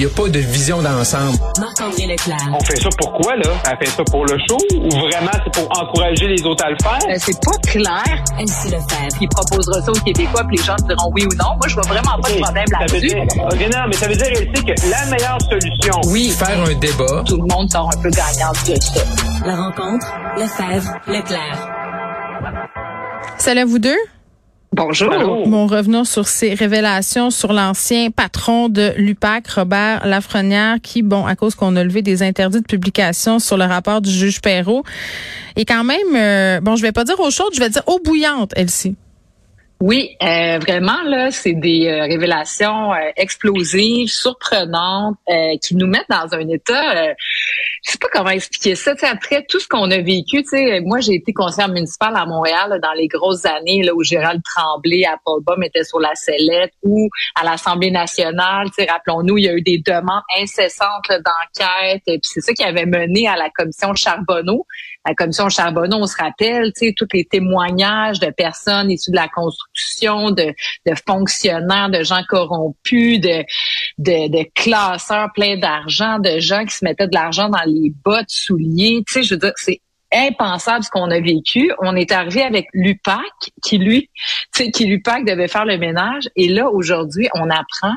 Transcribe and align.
Il 0.00 0.06
n'y 0.06 0.12
a 0.12 0.14
pas 0.14 0.28
de 0.28 0.38
vision 0.38 0.80
d'ensemble. 0.80 1.36
Marc-André 1.58 2.06
Leclerc. 2.06 2.38
On 2.54 2.60
fait 2.62 2.76
ça 2.80 2.88
pourquoi, 2.98 3.34
là? 3.34 3.50
Elle 3.68 3.84
fait 3.84 3.96
ça 3.96 4.04
pour 4.04 4.24
le 4.26 4.38
show 4.48 4.56
ou 4.76 4.88
vraiment 4.90 5.32
c'est 5.32 5.52
pour 5.60 5.64
encourager 5.76 6.28
les 6.28 6.40
autres 6.44 6.64
à 6.64 6.70
le 6.70 6.76
faire? 6.80 7.00
Euh, 7.10 7.16
c'est 7.18 7.40
pas 7.44 7.58
clair. 7.68 8.24
Elsie 8.38 8.66
Lefebvre. 8.68 9.18
Il 9.20 9.28
proposera 9.28 9.82
ça 9.82 9.90
aux 9.90 9.94
Québécois, 10.04 10.44
puis 10.46 10.56
les 10.56 10.62
gens 10.62 10.76
diront 10.86 11.10
oui 11.12 11.24
ou 11.24 11.34
non. 11.34 11.56
Moi, 11.56 11.66
je 11.66 11.74
vois 11.74 11.82
vraiment 11.82 12.16
pas 12.22 12.30
de 12.30 12.40
problème 12.40 12.64
Ça 12.68 12.78
veut 12.78 13.00
là-dessus. 13.00 13.08
dire, 13.08 13.24
ok, 13.44 13.74
non, 13.74 13.80
mais 13.88 13.96
ça 13.96 14.06
veut 14.06 14.14
dire, 14.14 14.26
sait 14.26 14.62
que 14.62 14.88
la 14.88 15.04
meilleure 15.06 15.38
solution, 15.50 16.00
Oui, 16.12 16.30
faire 16.30 16.60
un 16.62 16.74
débat. 16.78 17.24
Tout 17.26 17.36
le 17.38 17.52
monde 17.52 17.68
sort 17.68 17.90
un 17.92 18.00
peu 18.00 18.10
gagnant 18.10 18.52
de 18.52 18.80
ça. 18.80 19.00
La 19.44 19.56
rencontre. 19.56 20.06
Lefebvre. 20.36 20.92
Leclerc. 21.08 21.68
Salut 23.36 23.60
à 23.62 23.64
vous 23.64 23.80
deux? 23.80 23.98
Bonjour. 24.72 25.12
Allô? 25.12 25.46
Bon, 25.46 25.66
revenons 25.66 26.04
sur 26.04 26.28
ces 26.28 26.52
révélations 26.54 27.30
sur 27.30 27.52
l'ancien 27.52 28.10
patron 28.10 28.68
de 28.68 28.92
l'UPAC, 28.96 29.48
Robert 29.48 30.06
Lafrenière, 30.06 30.76
qui, 30.82 31.02
bon, 31.02 31.24
à 31.24 31.36
cause 31.36 31.54
qu'on 31.54 31.74
a 31.76 31.82
levé 31.82 32.02
des 32.02 32.22
interdits 32.22 32.60
de 32.60 32.66
publication 32.66 33.38
sur 33.38 33.56
le 33.56 33.64
rapport 33.64 34.00
du 34.00 34.10
juge 34.10 34.40
Perrault, 34.40 34.84
est 35.56 35.64
quand 35.64 35.84
même, 35.84 36.14
euh, 36.14 36.60
bon, 36.60 36.76
je 36.76 36.82
vais 36.82 36.92
pas 36.92 37.04
dire 37.04 37.18
eau 37.18 37.30
chaude, 37.30 37.52
je 37.54 37.60
vais 37.60 37.70
dire 37.70 37.82
eau 37.86 37.98
bouillante, 38.04 38.52
Elsie. 38.56 38.96
Oui, 39.80 40.16
euh, 40.24 40.58
vraiment 40.58 41.00
là, 41.04 41.30
c'est 41.30 41.52
des 41.52 41.86
euh, 41.86 42.02
révélations 42.02 42.92
euh, 42.92 43.10
explosives, 43.16 44.08
surprenantes, 44.08 45.16
euh, 45.30 45.56
qui 45.62 45.76
nous 45.76 45.86
mettent 45.86 46.08
dans 46.10 46.34
un 46.34 46.48
état. 46.48 47.04
euh, 47.04 47.14
je 47.84 47.92
sais 47.92 47.98
pas 47.98 48.08
comment 48.12 48.30
expliquer 48.30 48.74
ça. 48.74 48.94
Tu 48.94 49.00
sais, 49.00 49.06
après 49.06 49.44
tout 49.48 49.60
ce 49.60 49.68
qu'on 49.68 49.88
a 49.92 49.98
vécu, 49.98 50.42
tu 50.42 50.48
sais, 50.48 50.80
moi 50.80 50.98
j'ai 50.98 51.14
été 51.14 51.32
conseillère 51.32 51.68
municipale 51.68 52.16
à 52.16 52.26
Montréal 52.26 52.70
là, 52.70 52.78
dans 52.80 52.92
les 52.92 53.06
grosses 53.06 53.44
années 53.44 53.84
là 53.84 53.94
où 53.94 54.02
Gérald 54.02 54.42
Tremblay 54.42 55.04
à 55.04 55.16
Paul 55.24 55.44
Baum 55.44 55.62
était 55.62 55.84
sur 55.84 56.00
la 56.00 56.12
sellette 56.16 56.72
ou 56.82 57.08
à 57.40 57.44
l'Assemblée 57.44 57.92
nationale. 57.92 58.66
Tu 58.76 58.84
rappelons-nous, 58.84 59.38
il 59.38 59.44
y 59.44 59.48
a 59.48 59.54
eu 59.54 59.62
des 59.62 59.78
demandes 59.78 60.22
incessantes 60.40 61.08
d'enquête. 61.08 62.02
Et 62.08 62.18
puis 62.18 62.30
c'est 62.34 62.40
ça 62.40 62.52
qui 62.52 62.64
avait 62.64 62.86
mené 62.86 63.28
à 63.28 63.36
la 63.36 63.48
commission 63.50 63.94
Charbonneau. 63.94 64.66
La 65.06 65.14
commission 65.14 65.48
Charbonneau, 65.48 65.98
on 65.98 66.06
se 66.06 66.16
rappelle, 66.16 66.72
tu 66.74 66.86
sais, 66.86 66.94
tous 66.96 67.08
les 67.14 67.24
témoignages 67.24 68.20
de 68.20 68.30
personnes 68.30 68.90
issues 68.90 69.10
de 69.10 69.16
la 69.16 69.28
construction, 69.28 70.32
de, 70.32 70.54
de 70.86 70.94
fonctionnaires, 71.06 71.88
de 71.88 72.02
gens 72.02 72.22
corrompus, 72.28 73.20
de, 73.20 73.44
de, 73.98 74.28
de 74.28 74.46
classeurs 74.54 75.30
pleins 75.34 75.56
d'argent, 75.56 76.18
de 76.18 76.40
gens 76.40 76.64
qui 76.64 76.74
se 76.74 76.84
mettaient 76.84 77.06
de 77.06 77.14
l'argent 77.14 77.48
dans 77.48 77.64
les 77.64 77.92
bottes, 78.04 78.28
souliers. 78.28 79.02
Tu 79.06 79.14
sais, 79.14 79.22
je 79.22 79.34
veux 79.34 79.40
dire, 79.40 79.52
c'est 79.56 79.80
impensable 80.12 80.84
ce 80.84 80.90
qu'on 80.90 81.10
a 81.10 81.20
vécu. 81.20 81.72
On 81.80 81.96
est 81.96 82.12
arrivé 82.12 82.42
avec 82.42 82.66
l'UPAC, 82.72 83.22
qui 83.62 83.78
lui, 83.78 84.10
tu 84.54 84.64
sais, 84.64 84.70
qui 84.70 84.86
l'UPAC 84.86 85.24
devait 85.24 85.48
faire 85.48 85.64
le 85.64 85.78
ménage. 85.78 86.28
Et 86.36 86.48
là, 86.48 86.68
aujourd'hui, 86.68 87.28
on 87.34 87.48
apprend 87.50 87.94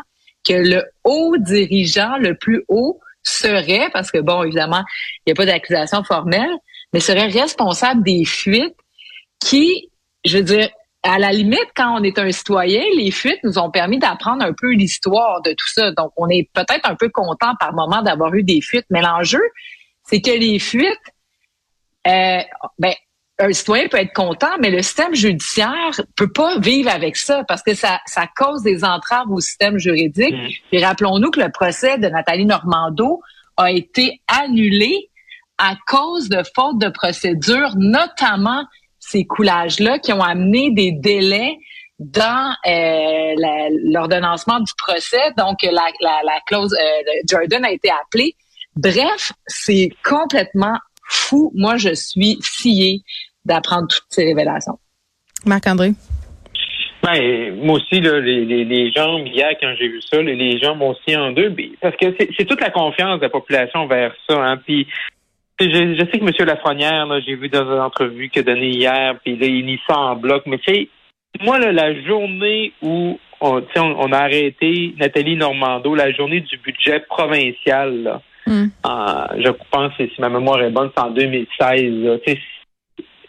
que 0.47 0.53
le 0.53 0.85
haut 1.03 1.35
dirigeant, 1.37 2.17
le 2.17 2.35
plus 2.35 2.63
haut, 2.67 2.99
serait, 3.23 3.89
parce 3.93 4.11
que 4.11 4.17
bon, 4.17 4.43
évidemment, 4.43 4.83
il 5.19 5.21
n'y 5.27 5.33
a 5.33 5.35
pas 5.35 5.45
d'accusation 5.45 6.03
formelle, 6.03 6.49
mais 6.93 6.99
serait 6.99 7.27
responsable 7.27 8.03
des 8.03 8.25
fuites 8.25 8.75
qui, 9.39 9.89
je 10.25 10.37
veux 10.37 10.43
dire, 10.43 10.69
à 11.03 11.17
la 11.17 11.31
limite, 11.31 11.67
quand 11.75 11.99
on 11.99 12.03
est 12.03 12.19
un 12.19 12.31
citoyen, 12.31 12.83
les 12.95 13.09
fuites 13.09 13.39
nous 13.43 13.57
ont 13.57 13.71
permis 13.71 13.97
d'apprendre 13.97 14.43
un 14.43 14.53
peu 14.53 14.71
l'histoire 14.71 15.41
de 15.41 15.51
tout 15.51 15.67
ça. 15.73 15.91
Donc, 15.91 16.11
on 16.15 16.29
est 16.29 16.49
peut-être 16.53 16.87
un 16.87 16.95
peu 16.95 17.09
content 17.09 17.53
par 17.59 17.73
moment 17.73 18.03
d'avoir 18.03 18.33
eu 18.35 18.43
des 18.43 18.61
fuites, 18.61 18.85
mais 18.91 19.01
l'enjeu, 19.01 19.41
c'est 20.03 20.21
que 20.21 20.31
les 20.31 20.59
fuites, 20.59 20.99
euh, 22.07 22.41
ben, 22.77 22.93
un 23.39 23.51
citoyen 23.51 23.87
peut 23.87 23.97
être 23.97 24.13
content, 24.13 24.51
mais 24.59 24.69
le 24.69 24.83
système 24.83 25.15
judiciaire 25.15 25.99
peut 26.15 26.31
pas 26.31 26.59
vivre 26.59 26.91
avec 26.91 27.17
ça 27.17 27.43
parce 27.47 27.63
que 27.63 27.73
ça, 27.73 27.99
ça 28.05 28.27
cause 28.35 28.61
des 28.61 28.83
entraves 28.83 29.31
au 29.31 29.39
système 29.39 29.79
juridique. 29.79 30.35
Mm. 30.35 30.47
Puis 30.69 30.85
rappelons-nous 30.85 31.31
que 31.31 31.39
le 31.39 31.49
procès 31.51 31.97
de 31.97 32.07
Nathalie 32.07 32.45
Normando 32.45 33.21
a 33.57 33.71
été 33.71 34.21
annulé 34.27 35.09
à 35.61 35.75
cause 35.85 36.27
de 36.27 36.41
fautes 36.55 36.79
de 36.79 36.89
procédure, 36.89 37.75
notamment 37.77 38.63
ces 38.99 39.25
coulages-là 39.25 39.99
qui 39.99 40.11
ont 40.11 40.23
amené 40.23 40.71
des 40.71 40.91
délais 40.91 41.55
dans 41.99 42.55
euh, 42.65 43.69
l'ordonnancement 43.85 44.59
du 44.59 44.73
procès. 44.75 45.31
Donc, 45.37 45.57
la, 45.61 45.87
la, 46.01 46.21
la 46.25 46.39
clause 46.47 46.73
euh, 46.73 47.11
Jordan 47.29 47.63
a 47.63 47.71
été 47.71 47.91
appelée. 47.91 48.35
Bref, 48.75 49.33
c'est 49.45 49.89
complètement 50.03 50.77
fou. 51.07 51.51
Moi, 51.53 51.77
je 51.77 51.93
suis 51.93 52.39
sciée 52.41 53.01
d'apprendre 53.45 53.87
toutes 53.87 54.07
ces 54.09 54.25
révélations. 54.25 54.79
Marc-André? 55.45 55.91
Ben, 57.03 57.55
moi 57.55 57.77
aussi, 57.77 57.99
là, 57.99 58.19
les, 58.19 58.45
les, 58.45 58.63
les 58.63 58.91
jambes, 58.91 59.25
hier, 59.27 59.49
quand 59.59 59.73
j'ai 59.77 59.87
vu 59.87 60.01
ça, 60.01 60.21
les, 60.21 60.35
les 60.35 60.59
jambes 60.59 60.81
aussi 60.83 61.15
en 61.17 61.31
deux. 61.31 61.53
Parce 61.81 61.95
que 61.97 62.15
c'est 62.17 62.29
c'est 62.37 62.45
toute 62.45 62.61
la 62.61 62.69
confiance 62.69 63.17
de 63.17 63.23
la 63.23 63.29
population 63.29 63.87
vers 63.87 64.13
ça. 64.29 64.35
Hein, 64.37 64.57
puis, 64.57 64.87
je, 65.69 65.95
je 65.95 65.99
sais 66.11 66.19
que 66.19 66.23
M. 66.25 66.47
Lafrenière, 66.47 67.07
j'ai 67.25 67.35
vu 67.35 67.49
dans 67.49 67.65
une 67.65 67.81
entrevue 67.81 68.29
qu'il 68.29 68.41
a 68.41 68.43
donnée 68.43 68.69
hier, 68.69 69.15
puis 69.23 69.35
là, 69.37 69.45
il 69.47 69.65
lit 69.65 69.79
ça 69.87 69.97
en 69.97 70.15
bloc. 70.15 70.43
Mais 70.45 70.57
tu 70.59 70.73
sais, 70.73 70.87
moi, 71.41 71.59
là, 71.59 71.71
la 71.71 71.99
journée 72.03 72.73
où 72.81 73.19
on, 73.39 73.61
a 74.11 74.17
arrêté 74.17 74.93
Nathalie 74.99 75.35
Normando, 75.35 75.95
la 75.95 76.11
journée 76.11 76.41
du 76.41 76.57
budget 76.57 76.99
provincial, 77.01 78.03
là, 78.03 78.21
Mm. 78.47 78.65
en- 78.83 79.27
je 79.37 79.51
pense, 79.71 79.93
si 79.97 80.19
ma 80.19 80.29
mémoire 80.29 80.61
est 80.63 80.71
bonne, 80.71 80.89
c'est 80.95 81.03
en 81.03 81.11
2016. 81.11 81.93
Là, 82.03 82.17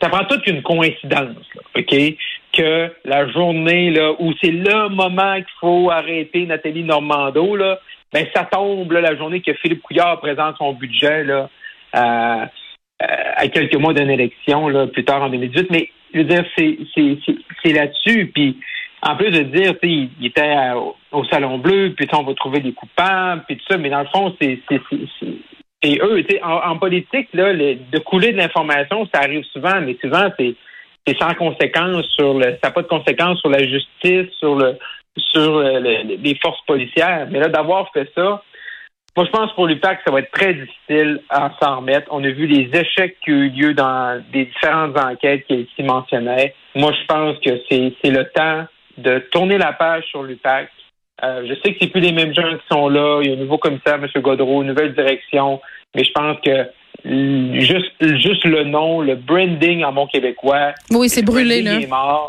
ça 0.00 0.09
prend 0.09 0.25
toute 0.25 0.47
une 0.47 0.62
coïncidence, 0.62 1.37
là, 1.54 1.62
OK? 1.76 1.94
Que 2.53 2.91
la 3.04 3.28
journée 3.31 3.91
là, 3.91 4.12
où 4.19 4.32
c'est 4.43 4.50
le 4.50 4.88
moment 4.88 5.34
qu'il 5.37 5.44
faut 5.60 5.91
arrêter 5.91 6.47
Nathalie 6.47 6.82
Normando, 6.84 7.56
là, 7.56 7.78
ben 8.12 8.26
ça 8.34 8.44
tombe 8.44 8.91
là, 8.93 9.00
la 9.00 9.16
journée 9.16 9.41
que 9.41 9.53
Philippe 9.54 9.82
Couillard 9.82 10.20
présente 10.20 10.56
son 10.59 10.72
budget 10.72 11.25
là, 11.25 11.49
à, 11.92 12.48
à 12.98 13.48
quelques 13.48 13.76
mois 13.76 13.94
d'une 13.94 14.10
élection 14.10 14.69
là, 14.69 14.86
plus 14.86 15.04
tard 15.04 15.22
en 15.22 15.28
2018. 15.28 15.70
Mais 15.70 15.88
je 16.14 16.19
veux 16.19 16.25
dire, 16.25 16.44
c'est, 16.56 17.72
là-dessus. 17.72 18.30
Puis 18.34 18.56
en 19.03 19.16
plus 19.16 19.30
de 19.30 19.42
dire, 19.42 19.75
il, 19.82 20.10
il 20.20 20.26
était 20.26 20.54
au 21.10 21.25
Salon 21.25 21.58
Bleu, 21.58 21.92
puis 21.97 22.06
on 22.12 22.22
va 22.22 22.34
trouver 22.34 22.60
des 22.60 22.72
coupables, 22.72 23.42
puis 23.47 23.56
tout 23.56 23.64
ça, 23.69 23.76
mais 23.78 23.91
dans 23.91 24.00
le 24.02 24.06
fond, 24.14 24.34
c'est, 24.41 24.60
eux. 26.00 26.25
En, 26.42 26.70
en 26.70 26.76
politique, 26.78 27.28
là, 27.32 27.52
le- 27.52 27.75
de 27.91 27.98
couler 27.98 28.32
de 28.32 28.36
l'information, 28.36 29.08
ça 29.12 29.20
arrive 29.22 29.44
souvent, 29.52 29.81
mais 29.81 29.97
souvent, 30.00 30.28
c'est, 30.38 30.54
c'est 31.06 31.19
sans 31.19 31.34
conséquence 31.34 32.06
sur 32.16 32.34
le, 32.34 32.44
ça 32.62 32.69
n'a 32.69 32.70
pas 32.70 32.82
de 32.82 32.86
conséquences 32.86 33.41
sur 33.41 33.50
la 33.50 33.66
justice, 33.66 34.31
sur 34.38 34.54
le, 34.54 34.78
sur 35.16 35.56
euh, 35.56 35.81
le- 35.81 36.16
les 36.22 36.34
forces 36.36 36.64
policières. 36.66 37.26
Mais 37.31 37.41
là, 37.41 37.48
d'avoir 37.48 37.91
fait 37.92 38.08
ça, 38.14 38.42
moi, 39.14 39.26
je 39.26 39.30
pense 39.30 39.52
pour 39.52 39.66
l'UPAC, 39.66 40.00
ça 40.06 40.12
va 40.12 40.20
être 40.20 40.30
très 40.30 40.54
difficile 40.54 41.20
à 41.28 41.52
s'en 41.60 41.76
remettre. 41.76 42.08
On 42.10 42.24
a 42.24 42.30
vu 42.30 42.46
les 42.46 42.70
échecs 42.78 43.18
qui 43.22 43.30
ont 43.30 43.42
eu 43.42 43.50
lieu 43.50 43.74
dans 43.74 44.22
des 44.32 44.46
différentes 44.46 44.98
enquêtes 44.98 45.46
qui 45.46 45.66
qui 45.76 45.82
mentionnaient. 45.82 46.54
Moi, 46.74 46.92
je 46.92 47.06
pense 47.06 47.36
que 47.40 47.60
c'est 47.68 48.10
le 48.10 48.24
temps 48.30 48.66
de 48.96 49.18
tourner 49.30 49.58
la 49.58 49.74
page 49.74 50.04
sur 50.04 50.22
l'UPAC. 50.22 50.70
Euh, 51.22 51.46
je 51.46 51.54
sais 51.54 51.72
que 51.72 51.78
c'est 51.80 51.88
plus 51.88 52.00
les 52.00 52.12
mêmes 52.12 52.34
gens 52.34 52.56
qui 52.56 52.64
sont 52.70 52.88
là. 52.88 53.20
Il 53.22 53.28
y 53.28 53.34
a 53.34 53.36
un 53.36 53.40
nouveau 53.40 53.58
commissaire, 53.58 53.94
M. 53.94 54.08
Godreau, 54.22 54.62
une 54.62 54.68
nouvelle 54.68 54.94
direction. 54.94 55.60
Mais 55.94 56.04
je 56.04 56.12
pense 56.12 56.38
que 56.44 56.68
juste, 57.04 57.92
juste 58.00 58.44
le 58.44 58.64
nom, 58.64 59.00
le 59.00 59.16
branding 59.16 59.82
en 59.84 59.92
bon 59.92 60.06
québécois. 60.06 60.72
Oui, 60.90 61.08
c'est 61.08 61.24
brûlé, 61.24 61.62
là. 61.62 61.78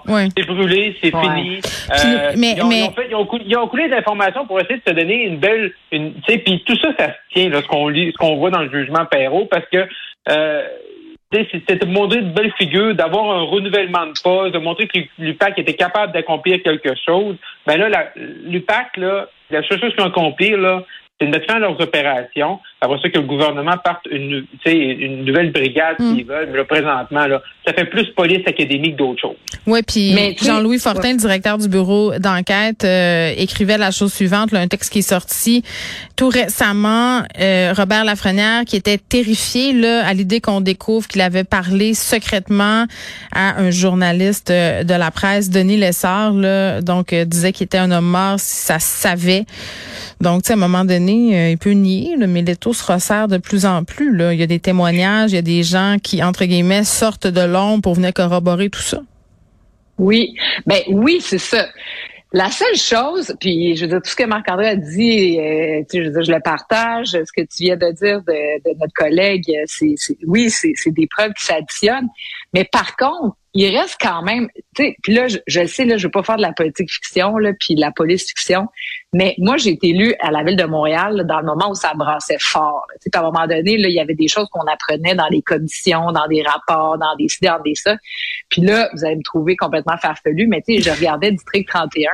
Oui. 0.08 0.30
C'est 0.36 0.46
brûlé, 0.48 0.96
c'est 1.02 1.14
Ouais. 1.16 1.22
fini. 1.22 1.60
Puis, 1.62 1.72
Euh, 2.16 2.32
mais- 2.38 2.54
ils, 2.58 2.62
ont, 2.64 2.68
mais- 2.68 2.80
ils 2.80 2.84
ont 2.88 2.92
fait- 2.94 3.08
ils 3.10 3.16
ont 3.16 3.26
coulé, 3.26 3.44
ils 3.48 3.58
ont 3.58 3.68
coulé 3.68 3.86
de 3.88 3.92
l'information 3.92 4.46
pour 4.46 4.60
essayer 4.60 4.78
de 4.78 4.90
se 4.90 4.94
donner 4.96 5.26
une 5.26 5.38
belle, 5.38 5.72
une, 5.92 6.14
tu 6.16 6.22
sais, 6.34 6.38
puis 6.40 6.64
tout 6.66 6.76
ça, 6.78 6.90
ça 6.98 7.08
se 7.10 7.14
tient, 7.34 7.50
là, 7.50 7.62
ce 7.62 7.68
qu'on 7.68 7.88
lit, 7.88 8.12
ce 8.12 8.18
qu'on 8.18 8.36
voit 8.38 8.50
dans 8.50 8.62
le 8.64 8.72
jugement 8.72 9.06
Perrault, 9.06 9.46
parce 9.46 9.66
que, 9.72 9.86
euh, 10.30 10.64
tu 11.32 11.40
sais, 11.40 11.48
c'est- 11.52 11.60
c'était 11.68 11.86
de 11.86 11.92
montrer 11.92 12.20
une 12.20 12.32
belle 12.34 12.52
figure, 12.58 12.96
d'avoir 12.96 13.32
un 13.38 13.44
renouvellement 13.44 14.06
de 14.08 14.14
poste, 14.24 14.54
de 14.54 14.60
montrer 14.60 14.88
que 14.88 15.00
l'UPAC 15.20 15.60
était 15.60 15.74
capable 15.74 16.14
d'accomplir 16.14 16.62
quelque 16.64 16.92
chose. 17.06 17.36
Ben 17.68 17.78
là, 17.78 18.12
l'UPAC, 18.16 18.98
là, 18.98 19.28
la 19.52 19.62
seule 19.64 19.80
chose 19.80 19.94
qu'ils 19.94 20.04
ont 20.04 20.08
accomplir, 20.08 20.58
là, 20.58 20.84
c'est 21.20 21.28
de 21.28 21.32
mettre 21.32 21.46
fin 21.48 21.56
à 21.56 21.60
leurs 21.60 21.80
opérations. 21.80 22.60
Après 22.82 22.98
ça, 23.02 23.10
que 23.10 23.18
le 23.20 23.26
gouvernement 23.26 23.78
parte 23.84 24.06
une, 24.12 24.46
tu 24.64 24.72
sais, 24.72 24.76
une 24.76 25.24
nouvelle 25.24 25.52
brigade 25.52 25.96
Mm. 26.00 26.16
s'ils 26.16 26.26
veulent. 26.26 26.50
Mais 26.52 26.58
là, 26.58 26.66
présentement, 26.66 27.28
là, 27.28 27.42
ça 27.66 27.74
fait 27.74 27.86
plus 27.86 28.08
police 28.16 28.46
académique 28.46 28.96
d'autre 28.98 29.22
chose. 29.22 29.36
Oui, 29.68 29.80
puis 29.88 30.14
Jean-Louis 30.42 30.80
Fortin, 30.80 31.12
le 31.12 31.18
directeur 31.18 31.58
du 31.58 31.70
bureau 31.70 32.14
d'enquête, 32.20 32.84
euh, 32.84 33.32
écrivait 33.38 33.78
la 33.78 33.92
chose 33.92 34.12
suivante, 34.14 34.52
là, 34.52 34.60
un 34.60 34.68
texte 34.68 34.92
qui 34.92 35.00
est 35.00 35.02
sorti 35.02 35.64
tout 36.18 36.28
récemment. 36.30 37.22
euh, 37.40 37.74
Robert 37.78 38.04
Lafrenière, 38.04 38.66
qui 38.66 38.76
était 38.76 38.98
terrifié 38.98 39.72
là, 39.74 40.06
à 40.06 40.14
l'idée 40.14 40.42
qu'on 40.42 40.62
découvre 40.62 41.08
qu'il 41.08 41.22
avait 41.22 41.44
parlé 41.46 41.94
secrètement 41.94 42.86
à 43.34 43.60
un 43.62 43.72
journaliste 43.72 44.50
euh, 44.52 44.84
de 44.84 44.94
la 44.94 45.12
presse, 45.12 45.50
Denis 45.50 45.78
Lessard, 45.78 46.34
là, 46.34 46.82
donc 46.82 47.14
euh, 47.14 47.24
disait 47.26 47.52
qu'il 47.54 47.66
était 47.66 47.78
un 47.78 47.92
homme 47.92 48.06
mort 48.10 48.40
si 48.40 48.56
ça 48.66 48.80
se 48.80 48.88
savait. 49.02 49.46
Donc, 50.24 50.44
tu 50.44 50.48
sais, 50.48 50.54
à 50.54 50.56
un 50.56 50.60
moment 50.60 50.86
donné, 50.86 51.38
euh, 51.38 51.50
il 51.50 51.58
peut 51.58 51.72
nier, 51.72 52.16
là, 52.18 52.28
mais 52.28 52.42
l'étau 52.42 52.74
se 52.74 52.90
resserre 52.90 53.28
de 53.28 53.38
plus 53.38 53.66
en 53.66 53.84
plus. 53.84 54.16
Là. 54.16 54.34
Il 54.34 54.40
y 54.40 54.44
a 54.44 54.48
des 54.48 54.60
témoignages, 54.60 55.34
il 55.34 55.36
y 55.36 55.38
a 55.38 55.44
des 55.44 55.64
gens 55.64 55.98
qui, 56.02 56.24
entre 56.24 56.46
guillemets, 56.46 56.86
sortent 56.86 57.28
de 57.28 57.42
l'ombre 57.42 57.82
pour 57.82 57.96
venir 57.96 58.14
corroborer 58.14 58.70
tout 58.70 58.82
ça. 58.82 59.02
Oui, 59.98 60.34
ben 60.66 60.80
oui, 60.88 61.20
c'est 61.22 61.38
ça. 61.38 61.68
La 62.32 62.50
seule 62.50 62.78
chose, 62.78 63.36
puis 63.40 63.76
je 63.76 63.82
veux 63.82 63.90
dire, 63.90 64.02
tout 64.02 64.10
ce 64.10 64.16
que 64.16 64.24
Marc-André 64.24 64.70
a 64.70 64.76
dit, 64.78 65.38
euh, 65.40 65.84
tu 65.92 66.04
je, 66.04 66.32
le 66.32 66.40
partage. 66.40 67.10
Ce 67.10 67.32
que 67.36 67.42
tu 67.42 67.66
viens 67.66 67.78
de 67.78 67.92
dire 67.92 68.22
de 68.22 68.80
notre 68.80 68.94
collègue, 68.96 69.44
c'est, 69.66 69.94
oui, 70.26 70.50
c'est, 70.50 70.74
des 70.88 71.08
preuves 71.08 71.34
qui 71.34 71.46
s'additionnent. 71.46 72.08
Mais 72.54 72.64
par 72.64 72.96
contre, 72.96 73.36
il 73.54 73.78
reste 73.78 73.98
quand 74.02 74.24
même, 74.24 74.50
tu 74.76 74.84
sais, 74.84 74.96
puis 75.04 75.14
là, 75.14 75.28
je, 75.28 75.38
je, 75.46 75.66
sais, 75.66 75.86
là, 75.86 75.98
je 75.98 76.08
veux 76.08 76.12
pas 76.12 76.24
faire 76.24 76.38
de 76.38 76.42
la 76.42 76.54
politique 76.54 76.92
fiction, 76.92 77.38
là, 77.38 77.52
puis 77.60 77.76
de 77.76 77.82
la 77.82 77.92
police 77.92 78.28
fiction, 78.28 78.68
mais 79.14 79.36
moi, 79.38 79.58
j'ai 79.58 79.72
été 79.72 79.90
élue 79.90 80.16
à 80.20 80.32
la 80.32 80.44
ville 80.44 80.56
de 80.56 80.64
Montréal 80.64 81.24
dans 81.28 81.40
le 81.40 81.46
moment 81.46 81.70
où 81.70 81.76
ça 81.76 81.94
brassait 81.94 82.40
fort. 82.40 82.84
Tu 82.94 83.10
sais, 83.12 83.18
à 83.18 83.22
un 83.22 83.24
moment 83.24 83.46
donné, 83.46 83.78
là, 83.78 83.88
il 83.88 83.94
y 83.94 84.00
avait 84.00 84.16
des 84.16 84.28
choses 84.28 84.48
qu'on 84.52 84.66
apprenait 84.66 85.14
dans 85.14 85.28
les 85.28 85.44
commissions, 85.44 86.12
dans 86.12 86.28
des 86.28 86.42
rapports, 86.42 86.98
dans 86.98 87.16
des 87.16 87.30
ci, 87.30 87.38
dans 87.42 87.62
des 87.62 87.76
ça. 87.76 87.96
Puis 88.50 88.64
là, 88.64 88.90
vous 88.94 89.06
allez 89.06 89.18
me 89.18 89.24
trouver 89.24 89.56
complètement 89.56 89.98
farfelu, 89.98 90.48
mais 90.48 90.64
tu 90.68 90.76
sais, 90.76 90.82
je 90.82 90.90
regardais 90.90 91.32
District 91.32 91.68
31, 91.68 92.10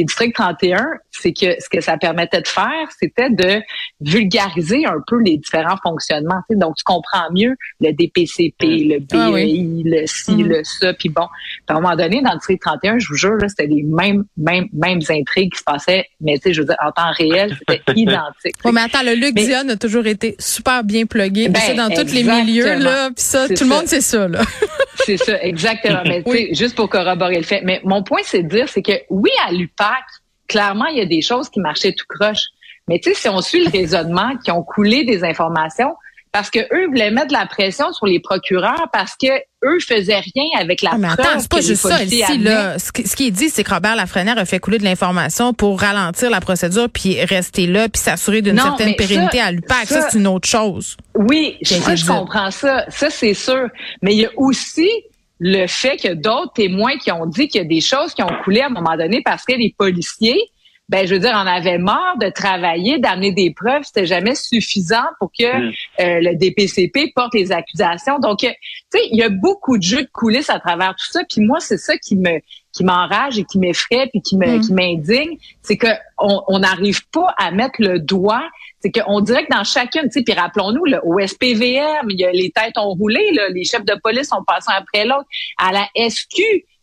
puis 0.00 0.06
District 0.06 0.34
31, 0.34 0.94
c'est 1.10 1.32
que 1.32 1.60
ce 1.60 1.68
que 1.68 1.82
ça 1.82 1.98
permettait 1.98 2.40
de 2.40 2.48
faire, 2.48 2.88
c'était 2.98 3.28
de 3.28 3.60
vulgariser 4.00 4.86
un 4.86 5.02
peu 5.06 5.20
les 5.20 5.36
différents 5.36 5.76
fonctionnements. 5.82 6.40
Donc, 6.48 6.76
tu 6.76 6.84
comprends 6.84 7.30
mieux 7.32 7.54
le 7.80 7.92
DPCP, 7.92 8.84
le 8.84 8.98
BEI, 9.00 9.10
ah 9.12 10.00
le 10.00 10.06
ci, 10.06 10.30
mm-hmm. 10.30 10.42
le 10.42 10.64
ça. 10.64 10.94
Puis 10.94 11.10
bon, 11.10 11.26
à 11.70 11.76
un 11.76 11.80
moment 11.80 11.96
donné, 11.96 12.20
dans 12.22 12.32
le 12.32 12.38
District 12.38 12.60
31, 12.60 12.98
je 12.98 13.08
vous 13.08 13.14
jure, 13.14 13.36
c'était 13.48 13.66
les 13.66 13.82
mêmes, 13.82 14.24
mêmes, 14.36 14.66
mêmes 14.72 15.00
intrigues 15.08 15.52
qui 15.52 15.58
se 15.58 15.64
passaient, 15.64 16.06
mais 16.20 16.36
tu 16.38 16.42
sais, 16.42 16.54
je 16.54 16.62
veux 16.62 16.66
dire, 16.66 16.76
en 16.84 16.90
temps 16.90 17.12
réel, 17.16 17.56
c'était 17.58 17.82
identique. 17.96 18.56
Oui, 18.64 18.72
mais 18.72 18.82
attends, 18.82 19.02
le 19.04 19.14
Luc 19.14 19.34
Dion 19.34 19.68
a 19.68 19.76
toujours 19.76 20.06
été 20.06 20.34
super 20.38 20.82
bien 20.84 21.06
plugué. 21.06 21.48
Ben, 21.48 21.60
c'est 21.60 21.74
dans 21.74 21.88
tous 21.88 22.12
les 22.12 22.24
milieux, 22.24 22.78
là. 22.78 23.10
Puis 23.10 23.24
ça, 23.24 23.48
tout 23.48 23.64
le 23.64 23.68
monde 23.68 23.86
sait 23.86 24.00
ça, 24.00 24.26
là. 24.26 24.40
c'est 25.06 25.16
ça, 25.16 25.40
exactement. 25.42 26.02
Mais 26.04 26.22
tu 26.22 26.32
sais, 26.32 26.54
juste 26.54 26.74
pour 26.74 26.88
corroborer 26.88 27.36
le 27.36 27.44
fait. 27.44 27.62
Mais 27.64 27.80
mon 27.84 28.02
point, 28.02 28.20
c'est 28.24 28.42
de 28.42 28.48
dire, 28.48 28.68
c'est 28.68 28.82
que 28.82 28.92
oui, 29.08 29.30
à 29.46 29.52
l'UPAC, 29.52 30.02
clairement, 30.48 30.86
il 30.86 30.98
y 30.98 31.02
a 31.02 31.06
des 31.06 31.22
choses 31.22 31.48
qui 31.48 31.60
marchaient 31.60 31.92
tout 31.92 32.06
croche. 32.08 32.46
Mais 32.88 32.98
tu 32.98 33.10
sais, 33.10 33.14
si 33.14 33.28
on 33.28 33.40
suit 33.40 33.64
le 33.64 33.70
raisonnement, 33.70 34.36
qui 34.44 34.50
ont 34.50 34.62
coulé 34.62 35.04
des 35.04 35.22
informations, 35.22 35.94
parce 36.32 36.50
que 36.50 36.58
eux 36.58 36.86
voulaient 36.86 37.10
mettre 37.10 37.28
de 37.28 37.32
la 37.32 37.46
pression 37.46 37.92
sur 37.92 38.06
les 38.06 38.20
procureurs 38.20 38.88
parce 38.92 39.16
que 39.20 39.28
eux 39.64 39.78
faisaient 39.80 40.20
rien 40.20 40.44
avec 40.58 40.80
la 40.82 40.92
ah, 40.94 40.98
mais 40.98 41.08
attends, 41.08 41.38
c'est 41.38 41.50
pas 41.50 41.60
juste 41.60 41.82
ça 41.82 42.02
ici 42.02 42.38
là. 42.38 42.78
Ce, 42.78 42.92
qui 42.92 43.26
est 43.26 43.30
dit, 43.30 43.50
c'est 43.50 43.64
que 43.64 43.74
Robert 43.74 43.96
Lafrenière 43.96 44.38
a 44.38 44.44
fait 44.44 44.60
couler 44.60 44.78
de 44.78 44.84
l'information 44.84 45.52
pour 45.52 45.80
ralentir 45.80 46.30
la 46.30 46.40
procédure 46.40 46.88
puis 46.88 47.22
rester 47.24 47.66
là 47.66 47.88
puis 47.88 48.00
s'assurer 48.00 48.42
d'une 48.42 48.58
certaine 48.58 48.94
pérennité 48.94 49.40
à 49.40 49.52
l'UPAC. 49.52 49.86
Ça, 49.86 50.08
c'est 50.08 50.18
une 50.18 50.26
autre 50.26 50.48
chose. 50.48 50.96
Oui, 51.14 51.58
ça, 51.62 51.94
je 51.94 52.06
comprends 52.06 52.50
ça. 52.50 52.84
Ça, 52.88 53.10
c'est 53.10 53.34
sûr. 53.34 53.68
Mais 54.02 54.14
il 54.14 54.20
y 54.20 54.26
a 54.26 54.30
aussi 54.36 54.88
le 55.40 55.66
fait 55.66 55.96
que 55.96 56.14
d'autres 56.14 56.52
témoins 56.54 56.96
qui 56.98 57.10
ont 57.10 57.26
dit 57.26 57.48
qu'il 57.48 57.62
y 57.62 57.64
a 57.64 57.68
des 57.68 57.80
choses 57.80 58.14
qui 58.14 58.22
ont 58.22 58.32
coulé 58.44 58.60
à 58.60 58.66
un 58.66 58.70
moment 58.70 58.96
donné 58.96 59.22
parce 59.24 59.44
que 59.44 59.54
les 59.54 59.74
policiers, 59.76 60.40
ben 60.90 61.06
je 61.06 61.14
veux 61.14 61.20
dire, 61.20 61.30
on 61.34 61.46
avait 61.46 61.78
marre 61.78 62.18
de 62.18 62.28
travailler, 62.28 62.98
d'amener 62.98 63.30
des 63.30 63.54
preuves, 63.54 63.82
c'était 63.84 64.06
jamais 64.06 64.34
suffisant 64.34 65.06
pour 65.20 65.30
que 65.30 65.44
mm. 65.44 65.72
euh, 66.00 66.20
le 66.20 66.34
DPCP 66.34 67.12
porte 67.14 67.32
les 67.32 67.52
accusations. 67.52 68.18
Donc, 68.18 68.40
tu 68.40 68.48
sais, 68.48 69.00
il 69.12 69.16
y 69.16 69.22
a 69.22 69.28
beaucoup 69.28 69.78
de 69.78 69.82
jeux 69.84 70.02
de 70.02 70.10
coulisses 70.12 70.50
à 70.50 70.58
travers 70.58 70.90
tout 70.90 71.12
ça. 71.12 71.20
Puis 71.28 71.42
moi, 71.42 71.60
c'est 71.60 71.78
ça 71.78 71.96
qui 71.96 72.16
me 72.16 72.40
qui 72.72 72.84
m'enrage 72.84 73.38
et 73.38 73.44
qui 73.44 73.58
m'effraie 73.58 74.08
puis 74.10 74.20
qui 74.20 74.36
me 74.36 74.58
mm. 74.58 74.60
qui 74.60 74.72
m'indigne, 74.72 75.38
c'est 75.62 75.76
que 75.76 75.88
on 76.18 76.58
n'arrive 76.58 77.08
pas 77.10 77.34
à 77.38 77.52
mettre 77.52 77.76
le 77.78 78.00
doigt 78.00 78.42
c'est 78.80 78.90
qu'on 78.90 79.20
dirait 79.20 79.44
que 79.44 79.54
dans 79.54 79.64
chacune, 79.64 80.04
tu 80.04 80.12
sais, 80.12 80.22
puis 80.22 80.32
rappelons-nous, 80.32 80.84
au 81.04 81.18
SPVM, 81.20 82.08
il 82.08 82.18
y 82.18 82.24
a 82.24 82.32
les 82.32 82.50
têtes 82.50 82.78
ont 82.78 82.94
roulé, 82.94 83.30
là, 83.32 83.48
les 83.50 83.64
chefs 83.64 83.84
de 83.84 83.94
police 84.02 84.32
ont 84.32 84.42
passé 84.42 84.70
après 84.74 85.04
l'autre. 85.04 85.26
À 85.58 85.70
la 85.72 85.86
SQ, 86.08 86.40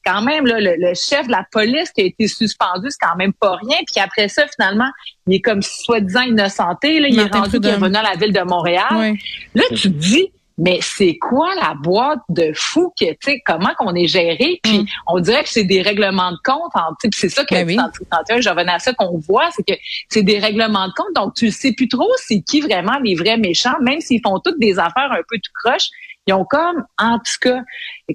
quand 0.07 0.21
même, 0.21 0.45
là, 0.45 0.57
le, 0.59 0.94
chef 0.94 1.27
de 1.27 1.31
la 1.31 1.45
police 1.51 1.92
qui 1.92 2.01
a 2.01 2.06
été 2.06 2.27
suspendu, 2.27 2.88
c'est 2.89 3.06
quand 3.06 3.15
même 3.18 3.33
pas 3.33 3.57
rien. 3.57 3.77
Puis 3.92 4.01
après 4.01 4.30
ça, 4.30 4.44
finalement, 4.48 4.89
il 5.27 5.36
est 5.36 5.42
comme 5.42 5.62
soi-disant 5.62 6.21
innocenté. 6.21 7.00
Là, 7.00 7.07
il 7.09 7.19
est 7.19 7.33
rendu 7.33 7.59
qu'il 7.59 7.68
est 7.68 7.75
revenu 7.75 7.98
à 7.98 8.04
la 8.04 8.15
ville 8.15 8.33
de 8.33 8.42
Montréal. 8.42 9.15
Là, 9.54 9.63
tu 9.69 9.81
te 9.81 9.88
dis, 9.88 10.31
mais 10.57 10.80
c'est 10.81 11.18
quoi 11.18 11.54
la 11.56 11.75
boîte 11.75 12.21
de 12.30 12.51
fou 12.56 12.92
que, 13.00 13.06
tu 13.06 13.18
sais, 13.21 13.42
comment 13.45 13.69
qu'on 13.77 13.94
est 13.94 14.07
géré? 14.07 14.59
Puis 14.63 14.80
mm. 14.80 14.86
on 15.07 15.19
dirait 15.19 15.44
que 15.44 15.50
c'est 15.50 15.65
des 15.65 15.81
règlements 15.81 16.31
de 16.31 16.38
compte. 16.44 16.71
C'est 17.13 17.30
ça 17.30 17.45
que 17.45 17.54
ben 17.54 17.68
oui. 17.68 17.77
je 17.77 18.50
revenais 18.50 18.71
à 18.71 18.80
ça 18.80 18.94
qu'on 18.94 19.19
voit, 19.19 19.50
c'est 19.51 19.63
que 19.63 19.80
c'est 20.09 20.24
des 20.24 20.39
règlements 20.39 20.88
de 20.88 20.94
compte. 20.94 21.13
Donc 21.15 21.36
tu 21.36 21.51
sais 21.51 21.74
plus 21.74 21.88
trop 21.88 22.09
c'est 22.18 22.42
qui 22.42 22.62
vraiment 22.62 22.98
les 23.04 23.13
vrais 23.13 23.38
méchants, 23.38 23.75
même 23.81 24.01
s'ils 24.01 24.21
font 24.21 24.39
toutes 24.39 24.59
des 24.59 24.80
affaires 24.80 25.12
un 25.12 25.21
peu 25.30 25.38
tout 25.38 25.51
croche. 25.54 25.89
Ils 26.28 26.34
ont 26.34 26.44
comme, 26.44 26.84
en 26.98 27.20
tout 27.20 27.40
cas, 27.40 27.62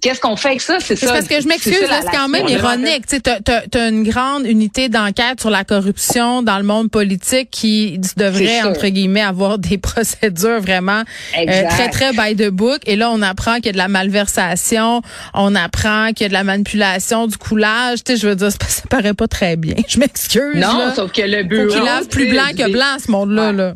qu'est-ce 0.01 0.21
qu'on 0.21 0.37
fait 0.37 0.49
avec 0.49 0.61
ça? 0.61 0.77
C'est 0.81 0.97
ça. 0.97 1.13
parce 1.13 1.27
que 1.27 1.41
je 1.41 1.49
m'excuse, 1.49 1.75
c'est 1.81 2.11
quand 2.13 2.29
même 2.29 2.47
ironique. 2.47 3.07
Tu 3.07 3.79
as, 3.79 3.89
une 3.89 4.05
grande 4.05 4.47
unité 4.47 4.91
d'enquête 4.91 5.41
sur 5.41 5.49
la 5.49 5.65
corruption 5.65 6.43
dans 6.43 6.59
le 6.59 6.65
monde 6.65 6.91
politique 6.91 7.49
qui 7.51 7.99
devrait, 8.17 8.63
entre 8.63 8.89
guillemets, 8.89 9.23
avoir 9.23 9.59
des 9.59 9.79
procédures 9.93 10.61
vraiment 10.61 11.03
euh, 11.39 11.69
très, 11.71 11.89
très 11.89 12.13
by 12.13 12.37
the 12.37 12.49
book. 12.49 12.81
Et 12.85 12.97
là, 12.97 13.11
on 13.11 13.23
apprend 13.23 13.57
qu'il 13.57 13.67
y 13.67 13.71
a 13.71 13.73
de 13.73 13.79
la 13.79 13.89
malversation, 13.89 15.01
on 15.33 15.55
apprend 15.55 16.09
qu'il 16.09 16.25
y 16.25 16.27
a 16.27 16.29
de 16.29 16.35
la 16.35 16.45
manipulation, 16.45 17.27
du 17.27 17.39
coulage. 17.39 18.05
Tu 18.05 18.13
sais, 18.13 18.19
je 18.19 18.29
veux 18.29 18.37
dire, 18.37 18.51
ça 18.53 18.83
paraît 18.91 19.15
pas 19.15 19.27
très 19.27 19.57
bien. 19.57 19.75
Je 19.89 19.99
m'excuse. 19.99 20.57
Non, 20.57 20.93
sauf 20.95 21.13
que 21.13 21.23
le 21.23 21.45
bureau... 21.45 21.69
Faut 21.69 21.75
qu'il 21.75 21.85
lave 21.85 22.09
plus 22.09 22.31
blanc 22.31 22.49
que 22.57 22.71
blanc, 22.71 22.97
ce 23.05 23.11
monde-là. 23.11 23.53
Là. 23.53 23.75